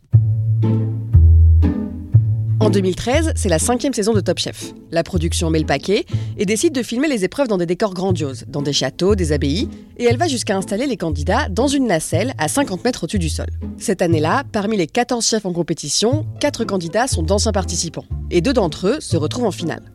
En 2.69 2.71
2013, 2.71 3.33
c'est 3.35 3.49
la 3.49 3.59
cinquième 3.59 3.95
saison 3.95 4.13
de 4.13 4.21
Top 4.21 4.39
Chef. 4.39 4.75
La 4.91 5.03
production 5.03 5.49
met 5.49 5.59
le 5.59 5.65
paquet 5.65 6.05
et 6.37 6.45
décide 6.45 6.75
de 6.75 6.83
filmer 6.83 7.09
les 7.09 7.25
épreuves 7.25 7.49
dans 7.49 7.57
des 7.57 7.65
décors 7.65 7.95
grandioses, 7.95 8.45
dans 8.47 8.61
des 8.61 8.75
châteaux, 8.75 9.15
des 9.15 9.33
abbayes, 9.33 9.71
et 9.97 10.05
elle 10.05 10.19
va 10.19 10.29
jusqu'à 10.29 10.55
installer 10.55 10.87
les 10.87 10.99
candidats 10.99 11.49
dans 11.49 11.67
une 11.67 11.87
nacelle 11.87 12.35
à 12.37 12.47
50 12.47 12.85
mètres 12.85 13.05
au-dessus 13.05 13.19
du 13.19 13.31
sol. 13.31 13.47
Cette 13.79 14.03
année-là, 14.03 14.45
parmi 14.53 14.77
les 14.77 14.87
14 14.87 15.27
chefs 15.27 15.47
en 15.47 15.55
compétition, 15.55 16.27
4 16.41 16.65
candidats 16.65 17.07
sont 17.07 17.23
d'anciens 17.23 17.53
participants, 17.53 18.05
et 18.31 18.43
deux 18.43 18.53
d'entre 18.53 18.89
eux 18.89 19.01
se 19.01 19.17
retrouvent 19.17 19.47
en 19.47 19.51
finale. 19.51 19.91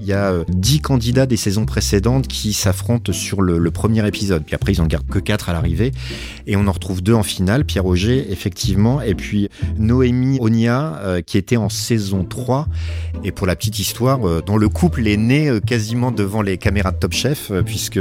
Il 0.00 0.06
y 0.06 0.12
a 0.12 0.32
euh, 0.32 0.44
10 0.48 0.80
candidats 0.80 1.26
des 1.26 1.36
saisons 1.36 1.66
précédentes 1.66 2.26
qui 2.26 2.52
s'affrontent 2.52 3.12
sur 3.12 3.42
le, 3.42 3.70
premier 3.70 4.06
épisode. 4.06 4.44
Puis 4.44 4.54
après, 4.54 4.72
ils 4.72 4.80
en 4.80 4.86
gardent 4.86 5.08
que 5.08 5.18
4 5.18 5.50
à 5.50 5.52
l'arrivée. 5.52 5.92
Et 6.46 6.56
on 6.56 6.66
en 6.66 6.72
retrouve 6.72 7.02
deux 7.02 7.14
en 7.14 7.22
finale. 7.22 7.64
Pierre 7.64 7.86
Auger, 7.86 8.32
effectivement. 8.32 9.02
Et 9.02 9.14
puis 9.14 9.48
Noémie 9.76 10.38
Onia, 10.40 11.00
euh, 11.02 11.20
qui 11.20 11.38
était 11.38 11.56
en 11.56 11.68
saison 11.68 12.24
3. 12.24 12.66
Et 13.24 13.32
pour 13.32 13.46
la 13.46 13.56
petite 13.56 13.78
histoire, 13.78 14.26
euh, 14.26 14.42
dont 14.44 14.56
le 14.56 14.68
couple 14.68 15.06
est 15.06 15.16
né 15.16 15.50
quasiment 15.66 16.10
devant 16.10 16.42
les 16.42 16.58
caméras 16.58 16.92
de 16.92 16.96
Top 16.96 17.12
Chef, 17.12 17.52
puisque 17.64 18.00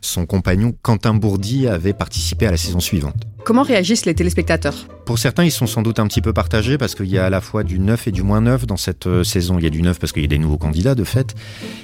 son 0.00 0.26
compagnon 0.26 0.72
Quentin 0.82 1.14
Bourdi 1.14 1.66
avait 1.66 1.92
participé 1.92 2.46
à 2.46 2.50
la 2.50 2.56
saison 2.56 2.80
suivante. 2.80 3.26
Comment 3.44 3.62
réagissent 3.62 4.04
les 4.04 4.14
téléspectateurs? 4.14 4.86
Pour 5.06 5.18
certains, 5.18 5.44
ils 5.44 5.50
sont 5.50 5.66
sans 5.66 5.82
doute 5.82 5.98
un 5.98 6.06
petit 6.06 6.20
peu 6.20 6.32
partagés 6.32 6.78
parce 6.78 6.94
qu'il 6.94 7.08
y 7.08 7.18
a 7.18 7.26
à 7.26 7.30
la 7.30 7.40
fois 7.40 7.64
du 7.64 7.80
neuf 7.80 8.06
et 8.06 8.12
du 8.12 8.22
moins 8.22 8.40
neuf 8.40 8.66
dans 8.66 8.76
cette 8.76 9.06
euh, 9.06 9.24
saison. 9.24 9.58
Il 9.58 9.64
y 9.64 9.66
a 9.66 9.70
du 9.70 9.82
neuf 9.82 9.98
parce 9.98 10.12
qu'il 10.12 10.22
y 10.22 10.26
a 10.26 10.28
des 10.28 10.38
nouveaux 10.38 10.58
candidats 10.58 10.94
de 10.94 11.04
fait, 11.04 11.34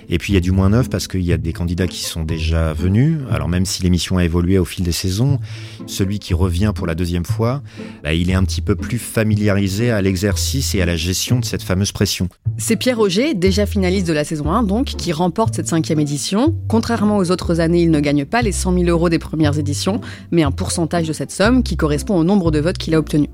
et 0.09 0.19
puis 0.19 0.33
il 0.33 0.35
y 0.35 0.37
a 0.37 0.41
du 0.41 0.53
moins 0.53 0.69
neuf 0.69 0.89
parce 0.91 1.09
qu'il 1.09 1.23
y 1.23 1.33
a 1.33 1.39
des 1.39 1.53
candidats 1.53 1.89
qui 1.89 2.05
sont 2.05 2.23
déjà 2.23 2.73
venus. 2.73 3.19
Alors 3.31 3.49
même 3.49 3.65
si 3.65 3.83
l'émission 3.83 4.19
a 4.19 4.25
évolué 4.25 4.59
au 4.59 4.65
fil 4.65 4.85
des 4.85 4.93
saisons, 4.93 5.41
celui 5.87 6.19
qui 6.19 6.35
revient 6.35 6.73
pour 6.75 6.87
la 6.87 6.95
deuxième 6.95 7.25
fois, 7.25 7.63
bah, 8.05 8.13
il 8.13 8.31
est 8.31 8.35
un 8.35 8.45
petit 8.45 8.61
peu 8.61 8.77
plus 8.77 8.99
familiarisé 8.99 9.91
à 9.91 10.03
l'exercice 10.03 10.75
et 10.75 10.83
à 10.83 10.87
la 10.87 10.97
gestion 10.97 11.41
de 11.41 11.45
cette 11.45 11.63
fameuse 11.63 11.91
pression. 11.91 12.29
C'est 12.59 12.77
Pierre 12.77 13.01
Auger, 13.01 13.35
déjà 13.35 13.67
finaliste 13.67 14.07
de 14.07 14.13
la 14.13 14.25
saison 14.25 14.51
1 14.51 14.63
donc, 14.63 14.87
qui 14.87 15.13
remporte 15.13 15.55
cette 15.55 15.69
cinquième 15.69 15.99
édition. 16.01 16.55
Contrairement 16.69 17.17
aux 17.17 17.31
autres 17.31 17.61
années, 17.61 17.83
il 17.83 17.91
ne 17.91 18.01
gagne 18.01 18.25
pas 18.25 18.43
les 18.43 18.53
100 18.53 18.75
000 18.75 18.85
euros 18.85 19.09
des 19.09 19.19
premières 19.19 19.59
éditions, 19.59 20.01
mais 20.31 20.43
un 20.43 20.53
pourcentage 20.53 21.09
de 21.09 21.13
cette 21.13 21.33
somme 21.33 21.46
qui 21.63 21.77
correspond 21.77 22.17
au 22.17 22.25
nombre 22.25 22.51
de 22.51 22.59
votes 22.59 22.79
qu'il 22.79 22.95
a 22.95 22.99
obtenu. 22.99 23.29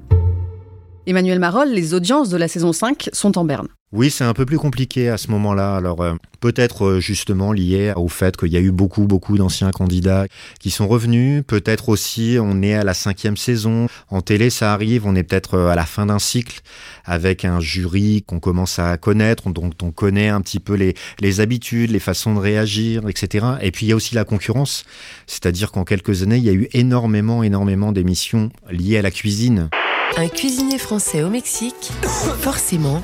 Emmanuel 1.04 1.40
Marolle, 1.40 1.70
les 1.70 1.94
audiences 1.94 2.28
de 2.28 2.36
la 2.36 2.46
saison 2.46 2.72
5 2.72 3.10
sont 3.12 3.36
en 3.36 3.44
berne. 3.44 3.66
Oui, 3.90 4.08
c'est 4.08 4.24
un 4.24 4.32
peu 4.32 4.46
plus 4.46 4.56
compliqué 4.56 5.08
à 5.10 5.18
ce 5.18 5.30
moment-là. 5.32 5.74
Alors 5.76 6.00
euh, 6.00 6.14
peut-être 6.40 6.86
euh, 6.86 7.00
justement 7.00 7.52
lié 7.52 7.92
au 7.96 8.08
fait 8.08 8.36
qu'il 8.36 8.48
y 8.48 8.56
a 8.56 8.60
eu 8.60 8.70
beaucoup, 8.70 9.06
beaucoup 9.06 9.36
d'anciens 9.36 9.70
candidats 9.70 10.26
qui 10.60 10.70
sont 10.70 10.86
revenus. 10.86 11.42
Peut-être 11.46 11.88
aussi 11.88 12.38
on 12.40 12.62
est 12.62 12.72
à 12.72 12.84
la 12.84 12.94
cinquième 12.94 13.36
saison. 13.36 13.88
En 14.08 14.22
télé, 14.22 14.48
ça 14.48 14.72
arrive. 14.72 15.04
On 15.04 15.16
est 15.16 15.24
peut-être 15.24 15.54
euh, 15.54 15.68
à 15.68 15.74
la 15.74 15.84
fin 15.84 16.06
d'un 16.06 16.20
cycle 16.20 16.60
avec 17.04 17.44
un 17.44 17.58
jury 17.58 18.22
qu'on 18.24 18.38
commence 18.38 18.78
à 18.78 18.96
connaître, 18.96 19.50
dont 19.50 19.70
on 19.82 19.90
connaît 19.90 20.28
un 20.28 20.40
petit 20.40 20.60
peu 20.60 20.74
les, 20.74 20.94
les 21.20 21.40
habitudes, 21.40 21.90
les 21.90 21.98
façons 21.98 22.32
de 22.32 22.40
réagir, 22.40 23.08
etc. 23.08 23.46
Et 23.60 23.72
puis 23.72 23.86
il 23.86 23.88
y 23.88 23.92
a 23.92 23.96
aussi 23.96 24.14
la 24.14 24.24
concurrence. 24.24 24.84
C'est-à-dire 25.26 25.72
qu'en 25.72 25.84
quelques 25.84 26.22
années, 26.22 26.38
il 26.38 26.44
y 26.44 26.50
a 26.50 26.54
eu 26.54 26.68
énormément, 26.72 27.42
énormément 27.42 27.90
d'émissions 27.90 28.50
liées 28.70 28.98
à 28.98 29.02
la 29.02 29.10
cuisine. 29.10 29.68
Un 30.16 30.28
cuisinier 30.28 30.78
français 30.78 31.22
au 31.22 31.28
Mexique, 31.30 31.90
forcément, 32.40 33.00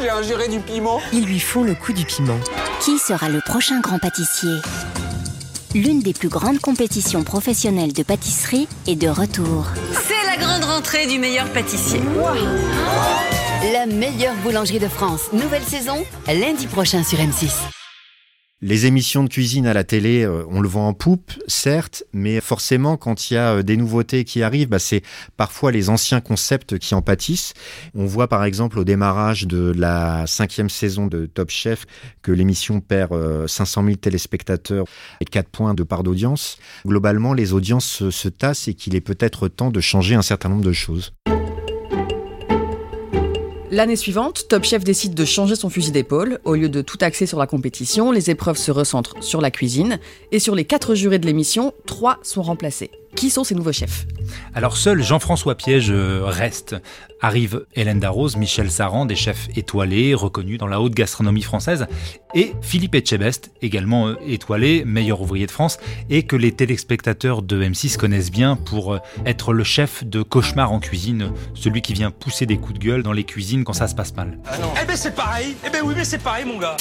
J'ai 0.00 0.10
ingéré 0.10 0.48
du 0.48 0.60
piment. 0.60 1.00
ils 1.12 1.24
lui 1.26 1.40
font 1.40 1.62
le 1.62 1.74
coup 1.74 1.92
du 1.92 2.04
piment. 2.04 2.38
Qui 2.80 2.98
sera 2.98 3.28
le 3.28 3.40
prochain 3.40 3.80
grand 3.80 3.98
pâtissier? 3.98 4.50
L'une 5.74 6.00
des 6.00 6.12
plus 6.14 6.28
grandes 6.28 6.60
compétitions 6.60 7.22
professionnelles 7.22 7.92
de 7.92 8.02
pâtisserie 8.02 8.68
est 8.86 8.96
de 8.96 9.08
retour. 9.08 9.66
C'est 9.92 10.26
la 10.26 10.36
grande 10.36 10.64
rentrée 10.64 11.06
du 11.06 11.18
meilleur 11.18 11.48
pâtissier. 11.52 12.00
La 13.72 13.86
meilleure 13.86 14.34
boulangerie 14.42 14.78
de 14.78 14.88
France, 14.88 15.22
nouvelle 15.32 15.64
saison, 15.64 16.04
lundi 16.28 16.66
prochain 16.66 17.02
sur 17.02 17.18
M6. 17.18 17.50
Les 18.62 18.86
émissions 18.86 19.22
de 19.22 19.28
cuisine 19.28 19.66
à 19.66 19.74
la 19.74 19.84
télé, 19.84 20.22
euh, 20.22 20.42
on 20.48 20.62
le 20.62 20.68
vend 20.68 20.88
en 20.88 20.94
poupe, 20.94 21.30
certes, 21.46 22.04
mais 22.14 22.40
forcément, 22.40 22.96
quand 22.96 23.30
il 23.30 23.34
y 23.34 23.36
a 23.36 23.56
euh, 23.56 23.62
des 23.62 23.76
nouveautés 23.76 24.24
qui 24.24 24.42
arrivent, 24.42 24.70
bah, 24.70 24.78
c'est 24.78 25.02
parfois 25.36 25.72
les 25.72 25.90
anciens 25.90 26.22
concepts 26.22 26.78
qui 26.78 26.94
en 26.94 27.02
pâtissent. 27.02 27.52
On 27.94 28.06
voit 28.06 28.28
par 28.28 28.44
exemple 28.44 28.78
au 28.78 28.84
démarrage 28.84 29.46
de 29.46 29.74
la 29.76 30.26
cinquième 30.26 30.70
saison 30.70 31.06
de 31.06 31.26
Top 31.26 31.50
Chef 31.50 31.84
que 32.22 32.32
l'émission 32.32 32.80
perd 32.80 33.12
euh, 33.12 33.46
500 33.46 33.84
000 33.84 33.96
téléspectateurs 33.96 34.86
et 35.20 35.26
4 35.26 35.50
points 35.50 35.74
de 35.74 35.82
part 35.82 36.02
d'audience. 36.02 36.56
Globalement, 36.86 37.34
les 37.34 37.52
audiences 37.52 38.08
se 38.08 38.28
tassent 38.30 38.68
et 38.68 38.74
qu'il 38.74 38.94
est 38.96 39.02
peut-être 39.02 39.48
temps 39.48 39.70
de 39.70 39.80
changer 39.82 40.14
un 40.14 40.22
certain 40.22 40.48
nombre 40.48 40.64
de 40.64 40.72
choses. 40.72 41.12
L'année 43.76 43.96
suivante, 43.96 44.46
Top 44.48 44.64
Chef 44.64 44.84
décide 44.84 45.12
de 45.12 45.26
changer 45.26 45.54
son 45.54 45.68
fusil 45.68 45.90
d'épaule. 45.90 46.38
Au 46.44 46.54
lieu 46.54 46.70
de 46.70 46.80
tout 46.80 46.96
axer 47.02 47.26
sur 47.26 47.38
la 47.38 47.46
compétition, 47.46 48.10
les 48.10 48.30
épreuves 48.30 48.56
se 48.56 48.70
recentrent 48.70 49.22
sur 49.22 49.42
la 49.42 49.50
cuisine. 49.50 50.00
Et 50.32 50.38
sur 50.38 50.54
les 50.54 50.64
quatre 50.64 50.94
jurés 50.94 51.18
de 51.18 51.26
l'émission, 51.26 51.74
trois 51.84 52.18
sont 52.22 52.40
remplacés. 52.40 52.90
Qui 53.16 53.30
sont 53.30 53.44
ces 53.44 53.54
nouveaux 53.54 53.72
chefs? 53.72 54.06
Alors 54.54 54.76
seul 54.76 55.02
Jean-François 55.02 55.54
Piège 55.54 55.90
euh, 55.90 56.20
reste. 56.24 56.76
Arrive 57.22 57.64
Hélène 57.74 57.98
Darroze, 57.98 58.36
Michel 58.36 58.70
Saran, 58.70 59.06
des 59.06 59.16
chefs 59.16 59.48
étoilés, 59.56 60.12
reconnus 60.12 60.58
dans 60.58 60.66
la 60.66 60.82
haute 60.82 60.94
gastronomie 60.94 61.42
française, 61.42 61.86
et 62.34 62.52
Philippe 62.60 62.94
Etchebest, 62.94 63.52
également 63.62 64.08
euh, 64.08 64.16
étoilé, 64.26 64.84
meilleur 64.84 65.22
ouvrier 65.22 65.46
de 65.46 65.50
France, 65.50 65.78
et 66.10 66.24
que 66.24 66.36
les 66.36 66.52
téléspectateurs 66.52 67.40
de 67.40 67.64
M6 67.64 67.96
connaissent 67.96 68.30
bien 68.30 68.54
pour 68.54 68.92
euh, 68.92 68.98
être 69.24 69.54
le 69.54 69.64
chef 69.64 70.04
de 70.04 70.22
Cauchemar 70.22 70.72
en 70.72 70.78
cuisine, 70.78 71.32
celui 71.54 71.80
qui 71.80 71.94
vient 71.94 72.10
pousser 72.10 72.44
des 72.44 72.58
coups 72.58 72.78
de 72.78 72.84
gueule 72.84 73.02
dans 73.02 73.12
les 73.14 73.24
cuisines 73.24 73.64
quand 73.64 73.72
ça 73.72 73.88
se 73.88 73.94
passe 73.94 74.14
mal. 74.14 74.38
Eh 74.82 74.84
ben 74.84 74.96
c'est 74.96 75.14
pareil, 75.14 75.56
eh 75.66 75.70
ben 75.70 75.80
oui 75.84 75.94
mais 75.96 76.04
c'est 76.04 76.22
pareil 76.22 76.44
mon 76.44 76.58
gars. 76.58 76.76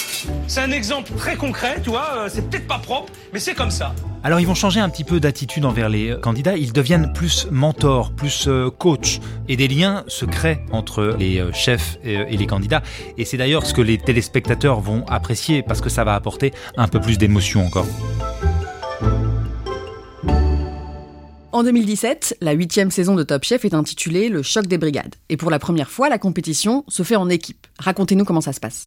C'est 0.47 0.61
un 0.61 0.71
exemple 0.71 1.13
très 1.17 1.37
concret, 1.37 1.79
tu 1.81 1.91
vois, 1.91 2.27
c'est 2.27 2.49
peut-être 2.49 2.67
pas 2.67 2.79
propre, 2.79 3.13
mais 3.31 3.39
c'est 3.39 3.53
comme 3.55 3.71
ça. 3.71 3.95
Alors 4.21 4.41
ils 4.41 4.47
vont 4.47 4.55
changer 4.55 4.81
un 4.81 4.89
petit 4.89 5.03
peu 5.05 5.21
d'attitude 5.21 5.63
envers 5.63 5.87
les 5.87 6.17
candidats, 6.25 6.57
ils 6.57 6.73
deviennent 6.73 7.13
plus 7.13 7.47
mentors, 7.51 8.11
plus 8.11 8.47
euh, 8.47 8.71
coach, 8.71 9.19
et 9.47 9.55
des 9.55 9.67
liens 9.67 10.03
se 10.07 10.25
créent 10.25 10.65
entre 10.71 11.15
les 11.19 11.39
euh, 11.39 11.53
chefs 11.53 11.99
et 12.03 12.35
les 12.35 12.47
candidats. 12.47 12.81
Et 13.19 13.25
c'est 13.25 13.37
d'ailleurs 13.37 13.63
ce 13.67 13.75
que 13.75 13.81
les 13.81 13.99
téléspectateurs 13.99 14.81
vont 14.81 15.05
apprécier, 15.05 15.61
parce 15.61 15.81
que 15.81 15.89
ça 15.89 16.03
va 16.03 16.15
apporter 16.15 16.51
un 16.77 16.87
peu 16.87 16.99
plus 16.99 17.19
d'émotion 17.19 17.63
encore. 17.63 17.85
En 21.51 21.63
2017, 21.63 22.37
la 22.41 22.53
huitième 22.53 22.89
saison 22.89 23.13
de 23.13 23.21
Top 23.21 23.43
Chef 23.43 23.63
est 23.63 23.75
intitulée 23.75 24.27
Le 24.27 24.41
choc 24.41 24.65
des 24.65 24.79
brigades. 24.79 25.15
Et 25.29 25.37
pour 25.37 25.51
la 25.51 25.59
première 25.59 25.91
fois, 25.91 26.09
la 26.09 26.17
compétition 26.17 26.83
se 26.87 27.03
fait 27.03 27.15
en 27.15 27.29
équipe. 27.29 27.67
Racontez-nous 27.77 28.25
comment 28.25 28.41
ça 28.41 28.51
se 28.51 28.59
passe. 28.59 28.85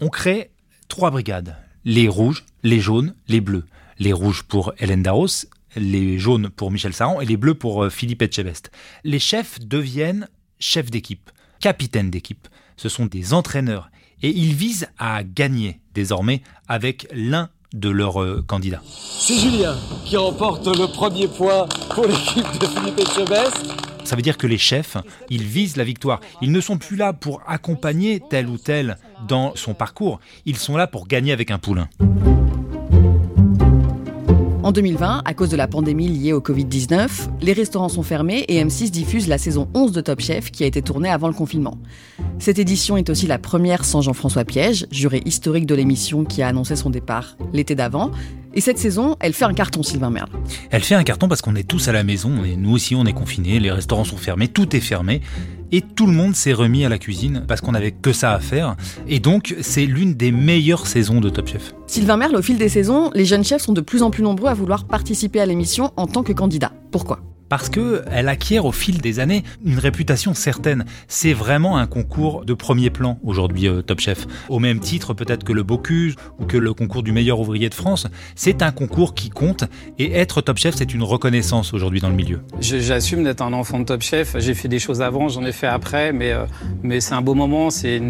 On 0.00 0.08
crée 0.08 0.50
trois 0.88 1.10
brigades. 1.10 1.56
Les 1.86 2.08
rouges, 2.08 2.44
les 2.62 2.78
jaunes, 2.78 3.14
les 3.26 3.40
bleus. 3.40 3.64
Les 3.98 4.12
rouges 4.12 4.42
pour 4.42 4.72
Hélène 4.78 5.02
Darros, 5.02 5.46
les 5.76 6.18
jaunes 6.18 6.48
pour 6.50 6.70
Michel 6.70 6.92
Saran 6.92 7.20
et 7.20 7.26
les 7.26 7.36
bleus 7.36 7.54
pour 7.54 7.84
euh, 7.84 7.90
Philippe 7.90 8.22
Etchebest. 8.22 8.70
Les 9.04 9.18
chefs 9.18 9.60
deviennent 9.60 10.28
chefs 10.58 10.90
d'équipe, 10.90 11.30
capitaines 11.60 12.10
d'équipe. 12.10 12.48
Ce 12.76 12.88
sont 12.88 13.06
des 13.06 13.34
entraîneurs 13.34 13.90
et 14.22 14.30
ils 14.30 14.54
visent 14.54 14.88
à 14.98 15.22
gagner 15.24 15.80
désormais 15.94 16.42
avec 16.68 17.08
l'un 17.12 17.50
de 17.72 17.88
leurs 17.88 18.22
euh, 18.22 18.44
candidats. 18.46 18.82
C'est 18.84 19.38
Julien 19.38 19.76
qui 20.04 20.16
remporte 20.16 20.66
le 20.66 20.86
premier 20.86 21.28
point 21.28 21.66
pour 21.94 22.06
l'équipe 22.06 22.58
de 22.60 22.66
Philippe 22.66 22.98
Etchebest. 22.98 23.92
Ça 24.04 24.16
veut 24.16 24.22
dire 24.22 24.36
que 24.36 24.46
les 24.46 24.58
chefs, 24.58 24.96
ils 25.30 25.44
visent 25.44 25.76
la 25.76 25.84
victoire. 25.84 26.20
Ils 26.40 26.52
ne 26.52 26.60
sont 26.60 26.76
plus 26.76 26.96
là 26.96 27.12
pour 27.12 27.40
accompagner 27.46 28.20
tel 28.30 28.48
ou 28.48 28.58
tel 28.58 28.98
dans 29.28 29.54
son 29.54 29.74
parcours. 29.74 30.20
Ils 30.44 30.56
sont 30.56 30.76
là 30.76 30.86
pour 30.86 31.06
gagner 31.06 31.32
avec 31.32 31.50
un 31.50 31.58
poulain. 31.58 31.88
En 34.64 34.70
2020, 34.70 35.22
à 35.24 35.34
cause 35.34 35.48
de 35.48 35.56
la 35.56 35.66
pandémie 35.66 36.06
liée 36.06 36.32
au 36.32 36.40
Covid-19, 36.40 37.08
les 37.40 37.52
restaurants 37.52 37.88
sont 37.88 38.04
fermés 38.04 38.44
et 38.46 38.62
M6 38.62 38.90
diffuse 38.90 39.26
la 39.26 39.36
saison 39.36 39.68
11 39.74 39.90
de 39.90 40.00
Top 40.00 40.20
Chef 40.20 40.52
qui 40.52 40.62
a 40.62 40.66
été 40.68 40.82
tournée 40.82 41.08
avant 41.08 41.26
le 41.26 41.34
confinement. 41.34 41.78
Cette 42.38 42.60
édition 42.60 42.96
est 42.96 43.10
aussi 43.10 43.26
la 43.26 43.38
première 43.38 43.84
sans 43.84 44.02
Jean-François 44.02 44.44
Piège, 44.44 44.86
juré 44.92 45.20
historique 45.24 45.66
de 45.66 45.74
l'émission 45.74 46.24
qui 46.24 46.42
a 46.42 46.46
annoncé 46.46 46.76
son 46.76 46.90
départ 46.90 47.36
l'été 47.52 47.74
d'avant. 47.74 48.12
Et 48.54 48.60
cette 48.60 48.78
saison, 48.78 49.16
elle 49.20 49.32
fait 49.32 49.44
un 49.44 49.54
carton, 49.54 49.82
Sylvain 49.82 50.10
Merle. 50.10 50.28
Elle 50.70 50.82
fait 50.82 50.94
un 50.94 51.04
carton 51.04 51.28
parce 51.28 51.40
qu'on 51.40 51.56
est 51.56 51.66
tous 51.66 51.88
à 51.88 51.92
la 51.92 52.04
maison 52.04 52.44
et 52.44 52.56
nous 52.56 52.72
aussi 52.72 52.94
on 52.94 53.06
est 53.06 53.12
confinés, 53.12 53.60
les 53.60 53.70
restaurants 53.70 54.04
sont 54.04 54.16
fermés, 54.16 54.48
tout 54.48 54.76
est 54.76 54.80
fermé 54.80 55.22
et 55.70 55.80
tout 55.80 56.06
le 56.06 56.12
monde 56.12 56.34
s'est 56.34 56.52
remis 56.52 56.84
à 56.84 56.88
la 56.88 56.98
cuisine 56.98 57.44
parce 57.48 57.60
qu'on 57.62 57.72
n'avait 57.72 57.92
que 57.92 58.12
ça 58.12 58.32
à 58.32 58.40
faire. 58.40 58.76
Et 59.08 59.20
donc, 59.20 59.54
c'est 59.62 59.86
l'une 59.86 60.14
des 60.14 60.32
meilleures 60.32 60.86
saisons 60.86 61.20
de 61.20 61.30
Top 61.30 61.48
Chef. 61.48 61.74
Sylvain 61.86 62.18
Merle, 62.18 62.36
au 62.36 62.42
fil 62.42 62.58
des 62.58 62.68
saisons, 62.68 63.10
les 63.14 63.24
jeunes 63.24 63.44
chefs 63.44 63.62
sont 63.62 63.72
de 63.72 63.80
plus 63.80 64.02
en 64.02 64.10
plus 64.10 64.22
nombreux 64.22 64.50
à 64.50 64.54
vouloir 64.54 64.84
participer 64.84 65.40
à 65.40 65.46
l'émission 65.46 65.90
en 65.96 66.06
tant 66.06 66.22
que 66.22 66.32
candidat. 66.32 66.72
Pourquoi? 66.90 67.20
Parce 67.52 67.68
qu'elle 67.68 68.28
acquiert 68.28 68.64
au 68.64 68.72
fil 68.72 69.02
des 69.02 69.20
années 69.20 69.44
une 69.62 69.78
réputation 69.78 70.32
certaine. 70.32 70.86
C'est 71.06 71.34
vraiment 71.34 71.76
un 71.76 71.86
concours 71.86 72.46
de 72.46 72.54
premier 72.54 72.88
plan 72.88 73.18
aujourd'hui, 73.22 73.68
euh, 73.68 73.82
Top 73.82 74.00
Chef. 74.00 74.26
Au 74.48 74.58
même 74.58 74.80
titre 74.80 75.12
peut-être 75.12 75.44
que 75.44 75.52
le 75.52 75.62
Bocuse 75.62 76.16
ou 76.40 76.46
que 76.46 76.56
le 76.56 76.72
concours 76.72 77.02
du 77.02 77.12
meilleur 77.12 77.40
ouvrier 77.40 77.68
de 77.68 77.74
France, 77.74 78.06
c'est 78.36 78.62
un 78.62 78.70
concours 78.70 79.12
qui 79.12 79.28
compte 79.28 79.64
et 79.98 80.14
être 80.14 80.40
Top 80.40 80.56
Chef, 80.56 80.76
c'est 80.76 80.94
une 80.94 81.02
reconnaissance 81.02 81.74
aujourd'hui 81.74 82.00
dans 82.00 82.08
le 82.08 82.14
milieu. 82.14 82.40
J'assume 82.58 83.22
d'être 83.22 83.42
un 83.42 83.52
enfant 83.52 83.80
de 83.80 83.84
Top 83.84 84.00
Chef. 84.00 84.34
J'ai 84.38 84.54
fait 84.54 84.68
des 84.68 84.78
choses 84.78 85.02
avant, 85.02 85.28
j'en 85.28 85.44
ai 85.44 85.52
fait 85.52 85.66
après, 85.66 86.10
mais, 86.14 86.32
euh, 86.32 86.46
mais 86.82 87.00
c'est 87.00 87.12
un 87.12 87.20
beau 87.20 87.34
moment. 87.34 87.68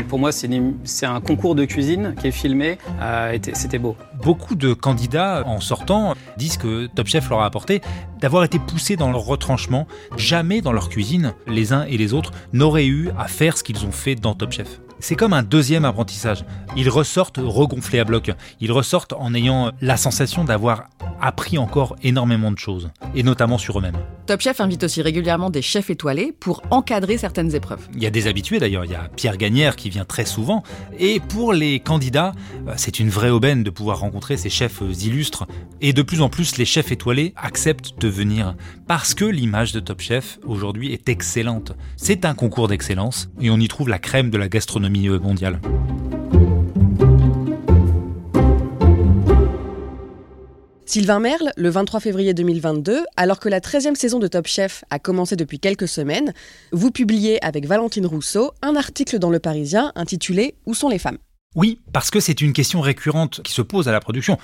Pour 0.09 0.21
moi, 0.21 0.31
c'est 0.31 1.07
un 1.07 1.21
concours 1.21 1.57
de 1.57 1.65
cuisine 1.65 2.15
qui 2.21 2.29
est 2.29 2.31
filmé. 2.31 2.79
Euh, 3.01 3.37
c'était 3.55 3.81
beau. 3.81 3.97
Beaucoup 4.23 4.55
de 4.55 4.73
candidats 4.73 5.43
en 5.47 5.59
sortant 5.59 6.15
disent 6.37 6.59
que 6.59 6.87
Top 6.87 7.09
Chef 7.09 7.29
leur 7.29 7.41
a 7.41 7.47
apporté 7.47 7.81
d'avoir 8.21 8.45
été 8.45 8.61
poussés 8.61 8.95
dans 8.95 9.11
leur 9.11 9.32
retranchement. 9.33 9.87
Jamais 10.17 10.61
dans 10.61 10.73
leur 10.73 10.89
cuisine, 10.89 11.35
les 11.47 11.73
uns 11.73 11.85
et 11.85 11.97
les 11.97 12.13
autres 12.13 12.33
n'auraient 12.53 12.87
eu 12.87 13.11
à 13.19 13.27
faire 13.27 13.57
ce 13.57 13.65
qu'ils 13.65 13.85
ont 13.85 13.93
fait 13.93 14.15
dans 14.15 14.35
Top 14.35 14.53
Chef. 14.53 14.82
C'est 15.03 15.17
comme 15.17 15.33
un 15.33 15.43
deuxième 15.43 15.85
apprentissage. 15.85 16.45
Ils 16.77 16.89
ressortent 16.89 17.41
regonflés 17.43 17.99
à 17.99 18.05
bloc. 18.05 18.31
Ils 18.61 18.71
ressortent 18.71 19.15
en 19.15 19.35
ayant 19.35 19.73
la 19.81 19.97
sensation 19.97 20.45
d'avoir 20.45 20.85
appris 21.21 21.59
encore 21.59 21.97
énormément 22.05 22.53
de 22.53 22.59
choses, 22.59 22.91
et 23.15 23.25
notamment 23.25 23.59
sur 23.59 23.79
eux-mêmes. 23.79 23.97
Top 24.27 24.41
Chef 24.41 24.61
invite 24.61 24.85
aussi 24.85 25.03
régulièrement 25.03 25.51
des 25.51 25.63
chefs 25.63 25.91
étoilés 25.91 26.33
pour 26.39 26.63
encadrer 26.71 27.19
certaines 27.19 27.55
épreuves. 27.55 27.89
Il 27.95 28.03
y 28.03 28.07
a 28.07 28.11
des 28.11 28.29
habitués 28.29 28.61
d'ailleurs, 28.61 28.85
il 28.85 28.93
y 28.93 28.95
a 28.95 29.09
Pierre 29.17 29.37
Gagnère 29.37 29.75
qui 29.75 29.91
vient 29.91 30.05
très 30.05 30.25
souvent, 30.25 30.63
et 30.99 31.19
pour 31.19 31.53
les 31.53 31.81
candidats, 31.81 32.33
euh, 32.69 32.75
c'est 32.77 33.01
une 33.01 33.11
vraie 33.11 33.31
aubaine 33.31 33.63
de 33.63 33.71
pouvoir 33.71 34.01
rencontrer 34.01 34.37
ces 34.37 34.51
chefs 34.51 34.81
illustres, 34.81 35.47
et 35.81 35.93
de 35.93 36.03
plus 36.03 36.23
en 36.23 36.29
plus 36.29 36.57
les 36.59 36.65
chefs 36.65 36.93
étoilés 36.93 37.35
acceptent 37.37 38.01
de 38.01 38.09
venir, 38.09 38.55
parce 38.87 39.15
que 39.15 39.25
l'image 39.25 39.73
de 39.73 39.81
Top 39.81 40.01
Chef 40.01 40.39
aujourd'hui 40.45 40.93
est 40.93 41.09
excellente. 41.09 41.73
C'est 41.97 42.25
un 42.25 42.35
concours 42.35 42.69
d'excellence, 42.69 43.31
et 43.41 43.51
on 43.51 43.59
y 43.59 43.69
trouve 43.69 43.89
la 43.89 43.99
crème 43.99 44.31
de 44.31 44.39
la 44.39 44.49
gastronomie 44.49 44.92
mondial. 44.93 45.61
Sylvain 50.85 51.21
Merle, 51.21 51.53
le 51.57 51.71
23 51.71 52.01
février 52.01 52.35
2022, 52.35 53.05
alors 53.17 53.41
que 53.41 53.49
la 53.49 53.61
13e 53.61 53.95
saison 53.95 54.19
de 54.19 54.27
Top 54.29 54.47
Chef 54.47 54.85
a 54.91 54.99
commencé 54.99 55.37
depuis 55.37 55.59
quelques 55.59 55.89
semaines, 55.89 56.35
vous 56.71 56.91
publiez 56.91 57.43
avec 57.43 57.65
Valentine 57.65 58.05
Rousseau 58.05 58.53
un 58.61 58.77
article 58.77 59.19
dans 59.19 59.31
Le 59.31 59.39
Parisien 59.39 59.93
intitulé 59.95 60.55
Où 60.67 60.75
sont 60.75 60.91
les 60.91 60.99
femmes? 60.99 61.17
Oui, 61.55 61.81
parce 61.95 62.11
que 62.11 62.21
c'est 62.21 62.43
une 62.43 62.53
question 62.53 62.83
récurrente 62.83 63.41
qui 63.43 63.53
se 63.53 63.63
pose 63.63 63.89
à 63.89 63.93
la 63.93 64.01
production. 64.01 64.37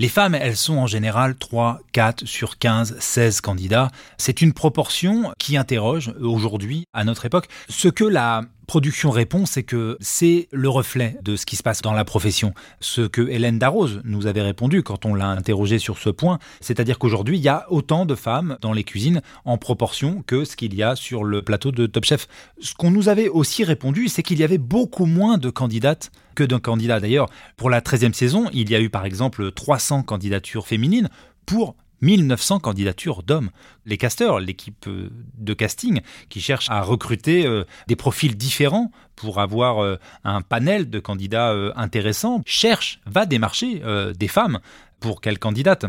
Les 0.00 0.08
femmes, 0.08 0.34
elles 0.34 0.56
sont 0.56 0.78
en 0.78 0.88
général 0.88 1.36
3, 1.36 1.80
4 1.92 2.26
sur 2.26 2.58
15, 2.58 2.96
16 2.98 3.40
candidats. 3.40 3.90
C'est 4.18 4.42
une 4.42 4.52
proportion 4.52 5.32
qui 5.38 5.56
interroge 5.56 6.12
aujourd'hui, 6.20 6.84
à 6.92 7.04
notre 7.04 7.26
époque, 7.26 7.46
ce 7.68 7.86
que 7.86 8.04
la 8.04 8.42
production 8.66 9.10
répond, 9.10 9.46
c'est 9.46 9.62
que 9.62 9.96
c'est 10.00 10.48
le 10.52 10.68
reflet 10.68 11.16
de 11.22 11.36
ce 11.36 11.46
qui 11.46 11.56
se 11.56 11.62
passe 11.62 11.82
dans 11.82 11.92
la 11.92 12.04
profession. 12.04 12.54
Ce 12.80 13.02
que 13.02 13.28
Hélène 13.28 13.58
Darroze 13.58 14.00
nous 14.04 14.26
avait 14.26 14.42
répondu 14.42 14.82
quand 14.82 15.04
on 15.04 15.14
l'a 15.14 15.28
interrogée 15.28 15.78
sur 15.78 15.98
ce 15.98 16.10
point, 16.10 16.38
c'est-à-dire 16.60 16.98
qu'aujourd'hui, 16.98 17.38
il 17.38 17.42
y 17.42 17.48
a 17.48 17.66
autant 17.70 18.06
de 18.06 18.14
femmes 18.14 18.56
dans 18.60 18.72
les 18.72 18.84
cuisines 18.84 19.22
en 19.44 19.58
proportion 19.58 20.22
que 20.26 20.44
ce 20.44 20.56
qu'il 20.56 20.74
y 20.74 20.82
a 20.82 20.96
sur 20.96 21.24
le 21.24 21.42
plateau 21.42 21.72
de 21.72 21.86
Top 21.86 22.04
Chef. 22.04 22.28
Ce 22.60 22.74
qu'on 22.74 22.90
nous 22.90 23.08
avait 23.08 23.28
aussi 23.28 23.64
répondu, 23.64 24.08
c'est 24.08 24.22
qu'il 24.22 24.38
y 24.38 24.44
avait 24.44 24.58
beaucoup 24.58 25.06
moins 25.06 25.38
de 25.38 25.50
candidates 25.50 26.10
que 26.34 26.44
de 26.44 26.56
candidats. 26.56 27.00
D'ailleurs, 27.00 27.28
pour 27.56 27.70
la 27.70 27.80
13e 27.80 28.12
saison, 28.12 28.48
il 28.52 28.70
y 28.70 28.74
a 28.74 28.80
eu 28.80 28.90
par 28.90 29.04
exemple 29.04 29.52
300 29.52 30.02
candidatures 30.02 30.66
féminines 30.66 31.08
pour 31.46 31.76
1900 32.02 32.58
candidatures 32.58 33.22
d'hommes. 33.22 33.50
Les 33.86 33.96
casteurs, 33.96 34.40
l'équipe 34.40 34.86
euh, 34.88 35.08
de 35.38 35.54
casting 35.54 36.00
qui 36.28 36.40
cherche 36.40 36.68
à 36.68 36.82
recruter 36.82 37.46
euh, 37.46 37.64
des 37.86 37.96
profils 37.96 38.36
différents 38.36 38.90
pour 39.16 39.40
avoir 39.40 39.82
euh, 39.82 39.96
un 40.24 40.42
panel 40.42 40.90
de 40.90 40.98
candidats 40.98 41.54
intéressants, 41.76 42.42
cherche, 42.44 43.00
va 43.06 43.24
démarcher 43.24 43.82
des 44.18 44.28
femmes 44.28 44.58
pour 44.98 45.20
qu'elles 45.20 45.38
candidatent. 45.38 45.86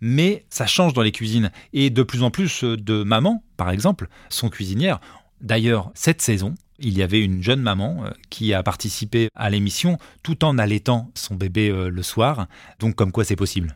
Mais 0.00 0.44
ça 0.50 0.66
change 0.66 0.92
dans 0.92 1.02
les 1.02 1.12
cuisines 1.12 1.50
et 1.72 1.90
de 1.90 2.02
plus 2.02 2.22
en 2.22 2.30
plus 2.30 2.64
de 2.64 3.04
mamans, 3.04 3.44
par 3.56 3.70
exemple, 3.70 4.08
sont 4.28 4.48
cuisinières. 4.50 5.00
D'ailleurs, 5.40 5.92
cette 5.94 6.20
saison, 6.20 6.54
il 6.78 6.98
y 6.98 7.02
avait 7.02 7.20
une 7.20 7.42
jeune 7.42 7.60
maman 7.60 8.04
qui 8.28 8.52
a 8.52 8.62
participé 8.62 9.28
à 9.36 9.50
l'émission 9.50 9.98
tout 10.22 10.44
en 10.44 10.58
allaitant 10.58 11.10
son 11.14 11.36
bébé 11.36 11.70
le 11.70 12.02
soir. 12.02 12.48
Donc 12.80 12.96
comme 12.96 13.12
quoi 13.12 13.24
c'est 13.24 13.36
possible. 13.36 13.74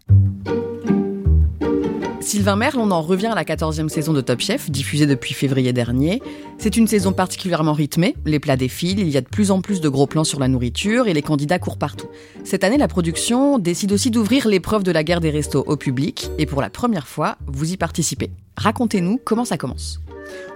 Sylvain 2.29 2.57
Merle, 2.57 2.79
on 2.79 2.91
en 2.91 3.01
revient 3.01 3.29
à 3.29 3.35
la 3.35 3.45
14e 3.45 3.89
saison 3.89 4.13
de 4.13 4.21
Top 4.21 4.41
Chef, 4.41 4.71
diffusée 4.71 5.07
depuis 5.07 5.33
février 5.33 5.73
dernier. 5.73 6.21
C'est 6.59 6.77
une 6.77 6.87
saison 6.87 7.15
particulièrement 7.15 7.73
rythmée, 7.73 8.17
les 8.27 8.39
plats 8.39 8.59
défilent, 8.59 8.99
il 8.99 9.09
y 9.09 9.17
a 9.17 9.23
de 9.23 9.29
plus 9.29 9.51
en 9.51 9.63
plus 9.63 9.81
de 9.81 9.89
gros 9.89 10.07
plans 10.07 10.25
sur 10.25 10.39
la 10.39 10.47
nourriture 10.47 11.09
et 11.09 11.15
les 11.15 11.23
candidats 11.23 11.59
courent 11.59 11.79
partout. 11.79 12.09
Cette 12.45 12.65
année, 12.65 12.77
la 12.77 12.87
production 12.87 13.59
décide 13.59 13.93
aussi 13.93 14.11
d'ouvrir 14.11 14.47
l'épreuve 14.47 14.83
de 14.83 14.93
la 14.93 15.05
guerre 15.05 15.23
des 15.23 15.31
restos 15.31 15.65
au 15.67 15.79
public 15.79 16.29
et 16.37 16.45
pour 16.45 16.61
la 16.61 16.69
première 16.69 17.09
fois, 17.09 17.39
vous 17.47 17.73
y 17.73 17.79
participez. 17.79 18.31
Racontez-nous 18.59 19.19
comment 19.25 19.47
ça 19.47 19.57
commence. 19.57 19.99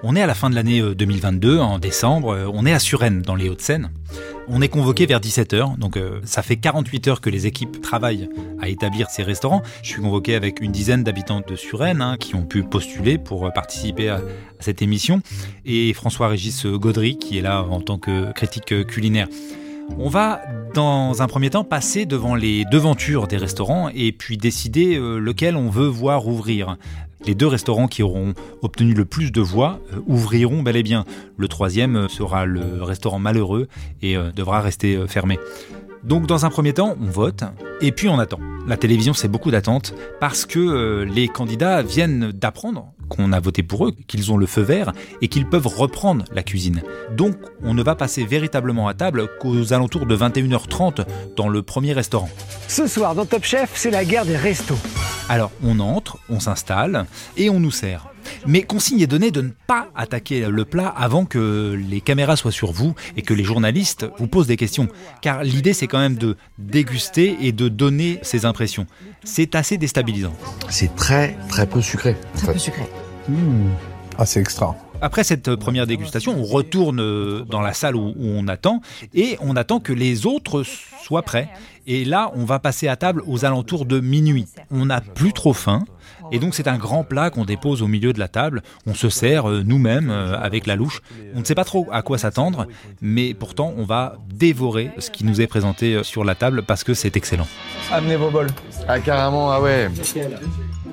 On 0.02 0.16
est 0.16 0.22
à 0.22 0.26
la 0.26 0.35
fin 0.35 0.50
de 0.50 0.54
l'année 0.54 0.82
2022, 0.82 1.56
euh, 1.56 1.61
en 1.61 1.78
décembre, 1.78 2.35
euh, 2.35 2.50
on 2.52 2.66
est 2.66 2.72
à 2.72 2.80
Suresnes, 2.80 3.22
dans 3.22 3.37
les 3.37 3.48
Hauts-de-Seine. 3.48 3.90
On 4.48 4.61
est 4.61 4.68
convoqué 4.68 5.06
vers 5.06 5.20
17h, 5.20 5.78
donc 5.78 5.96
euh, 5.96 6.20
ça 6.24 6.42
fait 6.42 6.56
48 6.56 7.08
heures 7.08 7.20
que 7.20 7.30
les 7.30 7.46
équipes 7.46 7.80
travaillent 7.80 8.28
à 8.61 8.68
établir 8.68 9.11
ces 9.11 9.22
restaurants. 9.22 9.62
Je 9.82 9.90
suis 9.90 10.02
convoqué 10.02 10.35
avec 10.35 10.61
une 10.61 10.72
dizaine 10.72 11.04
d'habitants 11.04 11.40
de 11.46 11.54
Suresnes 11.54 12.02
hein, 12.02 12.16
qui 12.18 12.35
ont 12.35 12.44
pu 12.44 12.64
postuler 12.64 13.16
pour 13.16 13.52
participer 13.52 14.08
à, 14.08 14.20
cette 14.58 14.82
émission, 14.82 15.22
et 15.64 15.92
François-Régis 15.92 16.66
Gaudry 16.66 17.18
qui 17.18 17.38
est 17.38 17.42
là 17.42 17.62
en 17.62 17.80
tant 17.80 17.98
que 17.98 18.32
critique 18.32 18.87
culinaire. 18.87 19.28
On 19.98 20.08
va 20.08 20.40
dans 20.74 21.22
un 21.22 21.26
premier 21.26 21.50
temps 21.50 21.64
passer 21.64 22.06
devant 22.06 22.35
les 22.35 22.64
devantures 22.64 23.26
des 23.26 23.37
restaurants 23.37 23.90
et 23.92 24.12
puis 24.12 24.37
décider 24.37 24.96
lequel 24.98 25.56
on 25.56 25.68
veut 25.68 25.88
voir 25.88 26.28
ouvrir. 26.28 26.76
Les 27.26 27.35
deux 27.35 27.46
restaurants 27.46 27.87
qui 27.87 28.02
auront 28.02 28.35
obtenu 28.62 28.94
le 28.94 29.04
plus 29.04 29.30
de 29.30 29.40
voix 29.40 29.78
euh, 29.92 30.00
ouvriront 30.06 30.62
bel 30.62 30.76
et 30.76 30.82
bien. 30.82 31.04
Le 31.37 31.48
troisième 31.48 31.96
euh, 31.96 32.08
sera 32.08 32.46
le 32.46 32.82
restaurant 32.82 33.18
malheureux 33.18 33.68
et 34.02 34.16
euh, 34.16 34.32
devra 34.32 34.61
rester 34.61 35.06
fermé. 35.06 35.38
Donc 36.02 36.26
dans 36.26 36.44
un 36.44 36.50
premier 36.50 36.72
temps, 36.72 36.96
on 37.00 37.11
vote 37.11 37.44
et 37.80 37.92
puis 37.92 38.08
on 38.08 38.18
attend. 38.18 38.40
La 38.66 38.76
télévision, 38.76 39.14
c'est 39.14 39.28
beaucoup 39.28 39.50
d'attentes 39.50 39.94
parce 40.20 40.46
que 40.46 41.02
les 41.02 41.28
candidats 41.28 41.82
viennent 41.82 42.32
d'apprendre 42.32 42.92
qu'on 43.08 43.32
a 43.32 43.40
voté 43.40 43.62
pour 43.62 43.87
eux, 43.87 43.92
qu'ils 44.06 44.32
ont 44.32 44.37
le 44.37 44.46
feu 44.46 44.62
vert 44.62 44.92
et 45.20 45.28
qu'ils 45.28 45.46
peuvent 45.46 45.66
reprendre 45.66 46.24
la 46.32 46.42
cuisine. 46.42 46.82
Donc, 47.16 47.37
on 47.62 47.74
ne 47.74 47.82
va 47.82 47.94
passer 47.94 48.24
véritablement 48.24 48.88
à 48.88 48.94
table 48.94 49.28
qu'aux 49.40 49.72
alentours 49.72 50.06
de 50.06 50.16
21h30 50.16 51.04
dans 51.37 51.48
le 51.48 51.62
premier 51.62 51.92
restaurant. 51.92 52.30
Ce 52.68 52.87
soir, 52.87 53.14
dans 53.14 53.26
Top 53.26 53.44
Chef, 53.44 53.72
c'est 53.74 53.90
la 53.90 54.04
guerre 54.04 54.26
des 54.26 54.37
restos. 54.37 54.78
Alors, 55.28 55.50
on 55.62 55.80
entre, 55.80 56.18
on 56.28 56.40
s'installe 56.40 57.06
et 57.37 57.48
on 57.48 57.61
nous 57.61 57.70
sert. 57.70 58.08
Mais 58.46 58.62
consigne 58.62 59.00
est 59.00 59.06
donnée 59.06 59.30
de 59.30 59.40
ne 59.40 59.50
pas 59.66 59.88
attaquer 59.94 60.46
le 60.48 60.64
plat 60.64 60.88
avant 60.88 61.24
que 61.24 61.78
les 61.88 62.00
caméras 62.00 62.37
soient 62.37 62.52
sur 62.52 62.72
vous 62.72 62.94
et 63.16 63.22
que 63.22 63.35
les 63.35 63.44
journalistes 63.44 64.06
vous 64.18 64.26
posent 64.26 64.46
des 64.46 64.56
questions. 64.56 64.88
Car 65.20 65.42
l'idée, 65.42 65.72
c'est 65.72 65.87
quand 65.87 65.98
même 65.98 66.16
de 66.16 66.37
déguster 66.58 67.37
et 67.40 67.52
de 67.52 67.68
donner 67.68 68.18
ses 68.22 68.44
impressions. 68.44 68.87
C'est 69.24 69.54
assez 69.54 69.78
déstabilisant. 69.78 70.35
C'est 70.68 70.94
très, 70.94 71.37
très 71.48 71.66
peu 71.66 71.80
sucré. 71.80 72.16
Très 72.37 72.52
peu 72.52 72.58
sucré. 72.58 72.82
Ah, 74.18 74.26
c'est 74.26 74.40
extra. 74.40 74.76
Après 75.03 75.25
cette 75.25 75.57
première 75.57 75.88
dégustation, 75.88 76.37
on 76.38 76.45
retourne 76.45 77.01
euh, 77.01 77.43
dans 77.43 77.61
la 77.61 77.75
salle 77.75 77.97
où, 77.97 78.15
où 78.17 78.25
on 78.25 78.47
attend 78.47 78.81
et 79.15 79.37
on 79.41 79.57
attend 79.57 79.81
que 79.81 79.93
les 79.93 80.27
autres 80.27 80.62
soient 81.03 81.23
prêts. 81.23 81.49
Et 81.88 82.05
là, 82.05 82.31
on 82.37 82.45
va 82.45 82.61
passer 82.61 82.87
à 82.87 82.95
table 82.95 83.21
aux 83.27 83.45
alentours 83.45 83.85
de 83.85 83.99
minuit. 83.99 84.47
On 84.71 84.87
n'a 84.87 85.01
plus 85.01 85.33
trop 85.33 85.55
faim. 85.55 85.83
Et 86.31 86.38
donc 86.38 86.55
c'est 86.55 86.69
un 86.69 86.79
grand 86.79 87.03
plat 87.03 87.31
qu'on 87.31 87.45
dépose 87.45 87.83
au 87.83 87.88
milieu 87.88 88.12
de 88.12 88.21
la 88.21 88.29
table. 88.29 88.62
On 88.87 88.95
se 88.95 89.09
sert 89.09 89.51
euh, 89.51 89.65
nous-mêmes 89.67 90.09
euh, 90.09 90.38
avec 90.38 90.69
la 90.69 90.77
louche. 90.77 91.03
On 91.35 91.41
ne 91.41 91.45
sait 91.45 91.57
pas 91.57 91.65
trop 91.65 91.88
à 91.91 92.03
quoi 92.03 92.17
s'attendre, 92.17 92.69
mais 93.01 93.35
pourtant 93.35 93.75
on 93.77 93.85
va 93.85 94.19
dévorer 94.33 94.93
ce 94.99 95.11
qui 95.11 95.25
nous 95.25 95.41
est 95.41 95.49
présenté 95.49 96.05
sur 96.05 96.23
la 96.23 96.37
table 96.37 96.62
parce 96.62 96.85
que 96.85 96.95
c'est 96.95 97.17
excellent. 97.17 97.49
Amenez 97.91 98.15
vos 98.15 98.31
bols. 98.31 98.51
Ah, 98.87 99.01
carrément, 99.01 99.51
ah 99.51 99.61
ouais. 99.61 99.91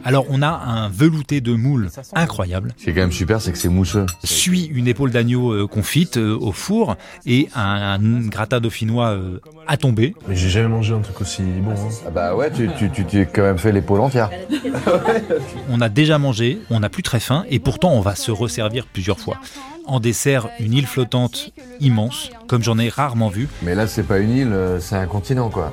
Alors 0.05 0.25
on 0.29 0.41
a 0.41 0.47
un 0.49 0.89
velouté 0.89 1.41
de 1.41 1.53
moule 1.53 1.89
incroyable. 2.15 2.73
Ce 2.77 2.83
qui 2.85 2.89
est 2.89 2.93
quand 2.93 3.01
même 3.01 3.12
super, 3.12 3.41
c'est 3.41 3.51
que 3.51 3.57
c'est 3.57 3.69
mousseux. 3.69 4.05
Suit 4.23 4.65
une 4.73 4.88
épaule 4.88 5.12
d'agneau 5.12 5.51
euh, 5.51 5.67
confite 5.67 6.17
euh, 6.17 6.38
au 6.39 6.51
four 6.51 6.95
et 7.25 7.49
un, 7.55 7.99
un 8.01 8.27
gratin 8.27 8.59
dauphinois 8.59 9.09
euh, 9.09 9.39
à 9.67 9.77
tomber. 9.77 10.15
Mais 10.27 10.35
j'ai 10.35 10.49
jamais 10.49 10.67
mangé 10.69 10.93
un 10.93 10.99
truc 11.01 11.19
aussi 11.21 11.41
bon. 11.43 11.71
hein. 11.71 11.89
Ah 12.07 12.09
bah 12.09 12.35
ouais, 12.35 12.51
tu 12.51 12.69
tu 12.77 12.89
tu 12.89 13.05
t'es 13.05 13.25
quand 13.25 13.41
même 13.43 13.57
fait 13.57 13.71
l'épaule 13.71 13.99
entière. 14.01 14.29
On 15.69 15.81
a 15.81 15.89
déjà 15.89 16.17
mangé, 16.17 16.59
on 16.69 16.79
n'a 16.79 16.89
plus 16.89 17.03
très 17.03 17.19
faim 17.19 17.45
et 17.49 17.59
pourtant 17.59 17.91
on 17.91 18.01
va 18.01 18.15
se 18.15 18.31
resservir 18.31 18.85
plusieurs 18.85 19.19
fois. 19.19 19.38
En 19.85 19.99
dessert, 19.99 20.49
une 20.59 20.73
île 20.73 20.85
flottante 20.88 21.51
immense, 21.79 22.29
comme 22.47 22.63
j'en 22.63 22.77
ai 22.77 22.89
rarement 22.89 23.29
vu. 23.29 23.47
Mais 23.63 23.73
là, 23.75 23.88
c'est 23.88 24.03
pas 24.03 24.19
une 24.19 24.29
île, 24.31 24.55
c'est 24.79 24.95
un 24.95 25.07
continent 25.07 25.49
quoi. 25.49 25.71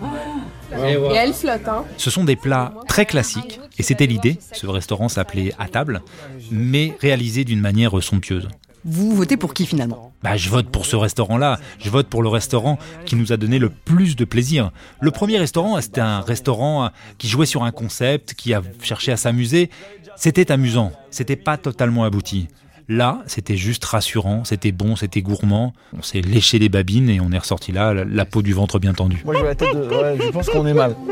Et 0.84 1.14
elle 1.14 1.32
flotte, 1.32 1.68
hein. 1.68 1.84
Ce 1.96 2.10
sont 2.10 2.24
des 2.24 2.36
plats 2.36 2.74
très 2.88 3.06
classiques, 3.06 3.60
et 3.78 3.82
c'était 3.82 4.06
l'idée. 4.06 4.38
Ce 4.52 4.66
restaurant 4.66 5.08
s'appelait 5.08 5.52
À 5.58 5.68
table, 5.68 6.02
mais 6.50 6.96
réalisé 7.00 7.44
d'une 7.44 7.60
manière 7.60 8.02
somptueuse. 8.02 8.48
Vous 8.88 9.16
votez 9.16 9.36
pour 9.36 9.52
qui 9.52 9.66
finalement? 9.66 10.12
Bah, 10.22 10.36
je 10.36 10.48
vote 10.48 10.68
pour 10.68 10.86
ce 10.86 10.94
restaurant-là. 10.94 11.58
Je 11.80 11.90
vote 11.90 12.06
pour 12.06 12.22
le 12.22 12.28
restaurant 12.28 12.78
qui 13.04 13.16
nous 13.16 13.32
a 13.32 13.36
donné 13.36 13.58
le 13.58 13.68
plus 13.68 14.14
de 14.14 14.24
plaisir. 14.24 14.70
Le 15.00 15.10
premier 15.10 15.38
restaurant, 15.38 15.80
c'était 15.80 16.00
un 16.00 16.20
restaurant 16.20 16.90
qui 17.18 17.26
jouait 17.26 17.46
sur 17.46 17.64
un 17.64 17.72
concept, 17.72 18.34
qui 18.34 18.54
a 18.54 18.62
cherché 18.82 19.10
à 19.10 19.16
s'amuser. 19.16 19.70
C'était 20.14 20.52
amusant. 20.52 20.92
C'était 21.10 21.34
pas 21.34 21.56
totalement 21.56 22.04
abouti. 22.04 22.46
Là, 22.88 23.22
c'était 23.26 23.56
juste 23.56 23.84
rassurant, 23.84 24.44
c'était 24.44 24.70
bon, 24.70 24.94
c'était 24.94 25.20
gourmand. 25.20 25.72
On 25.96 26.02
s'est 26.02 26.20
léché 26.20 26.60
les 26.60 26.68
babines 26.68 27.10
et 27.10 27.20
on 27.20 27.32
est 27.32 27.38
ressorti 27.38 27.72
là, 27.72 27.92
la, 27.92 28.04
la 28.04 28.24
peau 28.24 28.42
du 28.42 28.52
ventre 28.52 28.78
bien 28.78 28.94
tendue. 28.94 29.22
Moi, 29.24 29.34
je 29.34 29.40
vois 29.40 29.48
la 29.48 29.54
tête 29.56 29.74
de. 29.74 29.88
Ouais, 29.88 30.16
je 30.24 30.30
pense 30.30 30.48
qu'on 30.48 30.66
est 30.66 30.74
mal. 30.74 30.94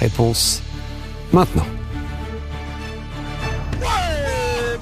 Réponse 0.00 0.62
maintenant. 1.32 1.66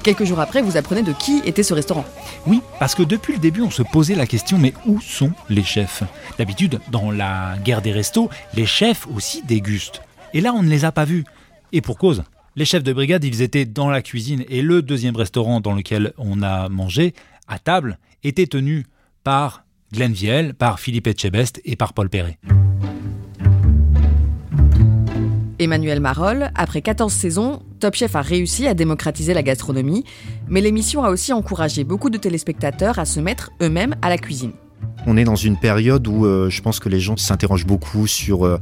Quelques 0.03 0.25
jours 0.25 0.41
après, 0.41 0.61
vous 0.61 0.75
apprenez 0.75 1.01
de 1.01 1.13
qui 1.13 1.41
était 1.45 1.63
ce 1.63 1.73
restaurant. 1.73 2.03
Oui, 2.45 2.61
parce 2.77 2.93
que 2.93 3.03
depuis 3.03 3.31
le 3.33 3.39
début, 3.39 3.61
on 3.61 3.69
se 3.69 3.83
posait 3.83 4.15
la 4.15 4.27
question, 4.27 4.57
mais 4.57 4.73
où 4.85 4.99
sont 4.99 5.31
les 5.49 5.63
chefs? 5.63 6.03
D'habitude, 6.37 6.81
dans 6.91 7.09
la 7.09 7.55
guerre 7.63 7.81
des 7.81 7.93
restos, 7.93 8.29
les 8.53 8.65
chefs 8.65 9.07
aussi 9.15 9.43
dégustent. 9.43 10.01
Et 10.33 10.41
là, 10.41 10.51
on 10.53 10.61
ne 10.61 10.67
les 10.67 10.83
a 10.83 10.91
pas 10.91 11.05
vus. 11.05 11.23
Et 11.71 11.79
pour 11.79 11.97
cause. 11.97 12.23
Les 12.55 12.65
chefs 12.65 12.83
de 12.83 12.93
brigade, 12.93 13.23
ils 13.23 13.41
étaient 13.41 13.65
dans 13.65 13.89
la 13.89 14.03
cuisine 14.03 14.43
et 14.47 14.61
le 14.61 14.83
deuxième 14.83 15.15
restaurant 15.15 15.59
dans 15.59 15.73
lequel 15.73 16.13
on 16.19 16.43
a 16.43 16.69
mangé, 16.69 17.15
à 17.47 17.57
table, 17.57 17.97
était 18.23 18.45
tenu 18.45 18.85
par 19.23 19.65
Glenn 19.91 20.13
Viel, 20.13 20.53
par 20.53 20.79
Philippe 20.79 21.07
Etchebest 21.07 21.61
et 21.65 21.75
par 21.75 21.93
Paul 21.93 22.09
Perret. 22.09 22.37
Emmanuel 25.57 25.99
Marolle, 25.99 26.51
après 26.53 26.83
14 26.83 27.11
saisons, 27.11 27.63
Top 27.79 27.95
Chef 27.95 28.15
a 28.15 28.21
réussi 28.21 28.67
à 28.67 28.75
démocratiser 28.75 29.33
la 29.33 29.41
gastronomie, 29.41 30.03
mais 30.47 30.61
l'émission 30.61 31.03
a 31.03 31.09
aussi 31.09 31.33
encouragé 31.33 31.83
beaucoup 31.83 32.11
de 32.11 32.19
téléspectateurs 32.19 32.99
à 32.99 33.05
se 33.05 33.19
mettre 33.19 33.49
eux-mêmes 33.63 33.95
à 34.03 34.09
la 34.09 34.19
cuisine. 34.19 34.51
On 35.07 35.17
est 35.17 35.23
dans 35.23 35.35
une 35.35 35.57
période 35.57 36.07
où 36.07 36.25
euh, 36.25 36.51
je 36.51 36.61
pense 36.61 36.79
que 36.79 36.89
les 36.89 36.99
gens 36.99 37.17
s'interrogent 37.17 37.65
beaucoup 37.65 38.05
sur 38.05 38.45
euh, 38.45 38.59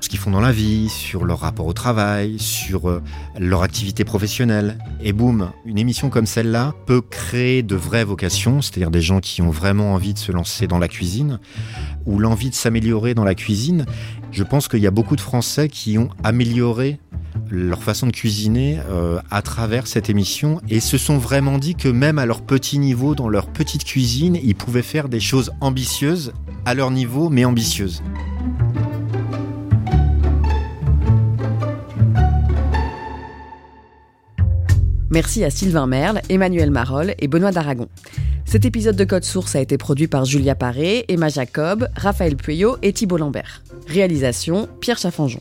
ce 0.00 0.08
qu'ils 0.08 0.18
font 0.18 0.30
dans 0.30 0.40
la 0.40 0.52
vie, 0.52 0.88
sur 0.88 1.24
leur 1.24 1.40
rapport 1.40 1.66
au 1.66 1.72
travail, 1.72 2.38
sur 2.38 2.88
euh, 2.88 3.02
leur 3.38 3.62
activité 3.62 4.04
professionnelle. 4.04 4.78
Et 5.00 5.12
boum, 5.12 5.50
une 5.64 5.78
émission 5.78 6.10
comme 6.10 6.26
celle-là 6.26 6.74
peut 6.86 7.00
créer 7.00 7.62
de 7.62 7.76
vraies 7.76 8.04
vocations, 8.04 8.62
c'est-à-dire 8.62 8.90
des 8.90 9.00
gens 9.00 9.20
qui 9.20 9.42
ont 9.42 9.50
vraiment 9.50 9.94
envie 9.94 10.14
de 10.14 10.18
se 10.18 10.32
lancer 10.32 10.66
dans 10.66 10.78
la 10.78 10.88
cuisine 10.88 11.38
ou 12.04 12.18
l'envie 12.18 12.50
de 12.50 12.54
s'améliorer 12.54 13.14
dans 13.14 13.24
la 13.24 13.34
cuisine. 13.34 13.86
Je 14.32 14.44
pense 14.44 14.68
qu'il 14.68 14.80
y 14.80 14.86
a 14.86 14.90
beaucoup 14.90 15.16
de 15.16 15.20
Français 15.20 15.68
qui 15.68 15.98
ont 15.98 16.08
amélioré 16.22 17.00
leur 17.50 17.82
façon 17.82 18.06
de 18.06 18.12
cuisiner 18.12 18.78
euh, 18.90 19.20
à 19.30 19.42
travers 19.42 19.86
cette 19.86 20.10
émission 20.10 20.60
et 20.68 20.80
se 20.80 20.98
sont 20.98 21.18
vraiment 21.18 21.58
dit 21.58 21.74
que 21.74 21.88
même 21.88 22.18
à 22.18 22.26
leur 22.26 22.42
petit 22.42 22.78
niveau, 22.78 23.14
dans 23.14 23.28
leur 23.28 23.46
petite 23.46 23.84
cuisine, 23.84 24.38
ils 24.42 24.54
pouvaient 24.54 24.82
faire 24.82 25.08
des 25.08 25.20
choses 25.20 25.52
ambitieuses 25.60 26.32
à 26.64 26.74
leur 26.74 26.90
niveau, 26.90 27.28
mais 27.30 27.44
ambitieuses. 27.44 28.02
Merci 35.16 35.44
à 35.44 35.50
Sylvain 35.50 35.86
Merle, 35.86 36.20
Emmanuel 36.28 36.70
Marolle 36.70 37.14
et 37.18 37.26
Benoît 37.26 37.50
d'Aragon. 37.50 37.88
Cet 38.44 38.66
épisode 38.66 38.96
de 38.96 39.04
Code 39.04 39.24
Source 39.24 39.56
a 39.56 39.60
été 39.62 39.78
produit 39.78 40.08
par 40.08 40.26
Julia 40.26 40.54
Paré, 40.54 41.06
Emma 41.08 41.30
Jacob, 41.30 41.88
Raphaël 41.96 42.36
Pueyo 42.36 42.76
et 42.82 42.92
Thibault 42.92 43.16
Lambert. 43.16 43.62
Réalisation 43.86 44.68
Pierre 44.78 44.98
Chaffanjon. 44.98 45.40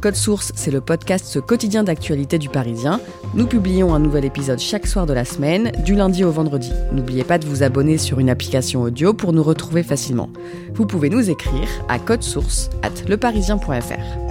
Code 0.00 0.14
Source, 0.14 0.52
c'est 0.54 0.70
le 0.70 0.80
podcast 0.80 1.38
quotidien 1.42 1.84
d'actualité 1.84 2.38
du 2.38 2.48
Parisien. 2.48 2.98
Nous 3.34 3.46
publions 3.46 3.94
un 3.94 3.98
nouvel 3.98 4.24
épisode 4.24 4.58
chaque 4.58 4.86
soir 4.86 5.04
de 5.04 5.12
la 5.12 5.26
semaine, 5.26 5.70
du 5.84 5.96
lundi 5.96 6.24
au 6.24 6.30
vendredi. 6.30 6.72
N'oubliez 6.94 7.24
pas 7.24 7.36
de 7.36 7.44
vous 7.44 7.62
abonner 7.62 7.98
sur 7.98 8.20
une 8.20 8.30
application 8.30 8.80
audio 8.80 9.12
pour 9.12 9.34
nous 9.34 9.42
retrouver 9.42 9.82
facilement. 9.82 10.30
Vous 10.72 10.86
pouvez 10.86 11.10
nous 11.10 11.28
écrire 11.28 11.68
à 11.90 11.98
codesource 11.98 12.70
at 12.82 13.06
leparisien.fr. 13.06 14.29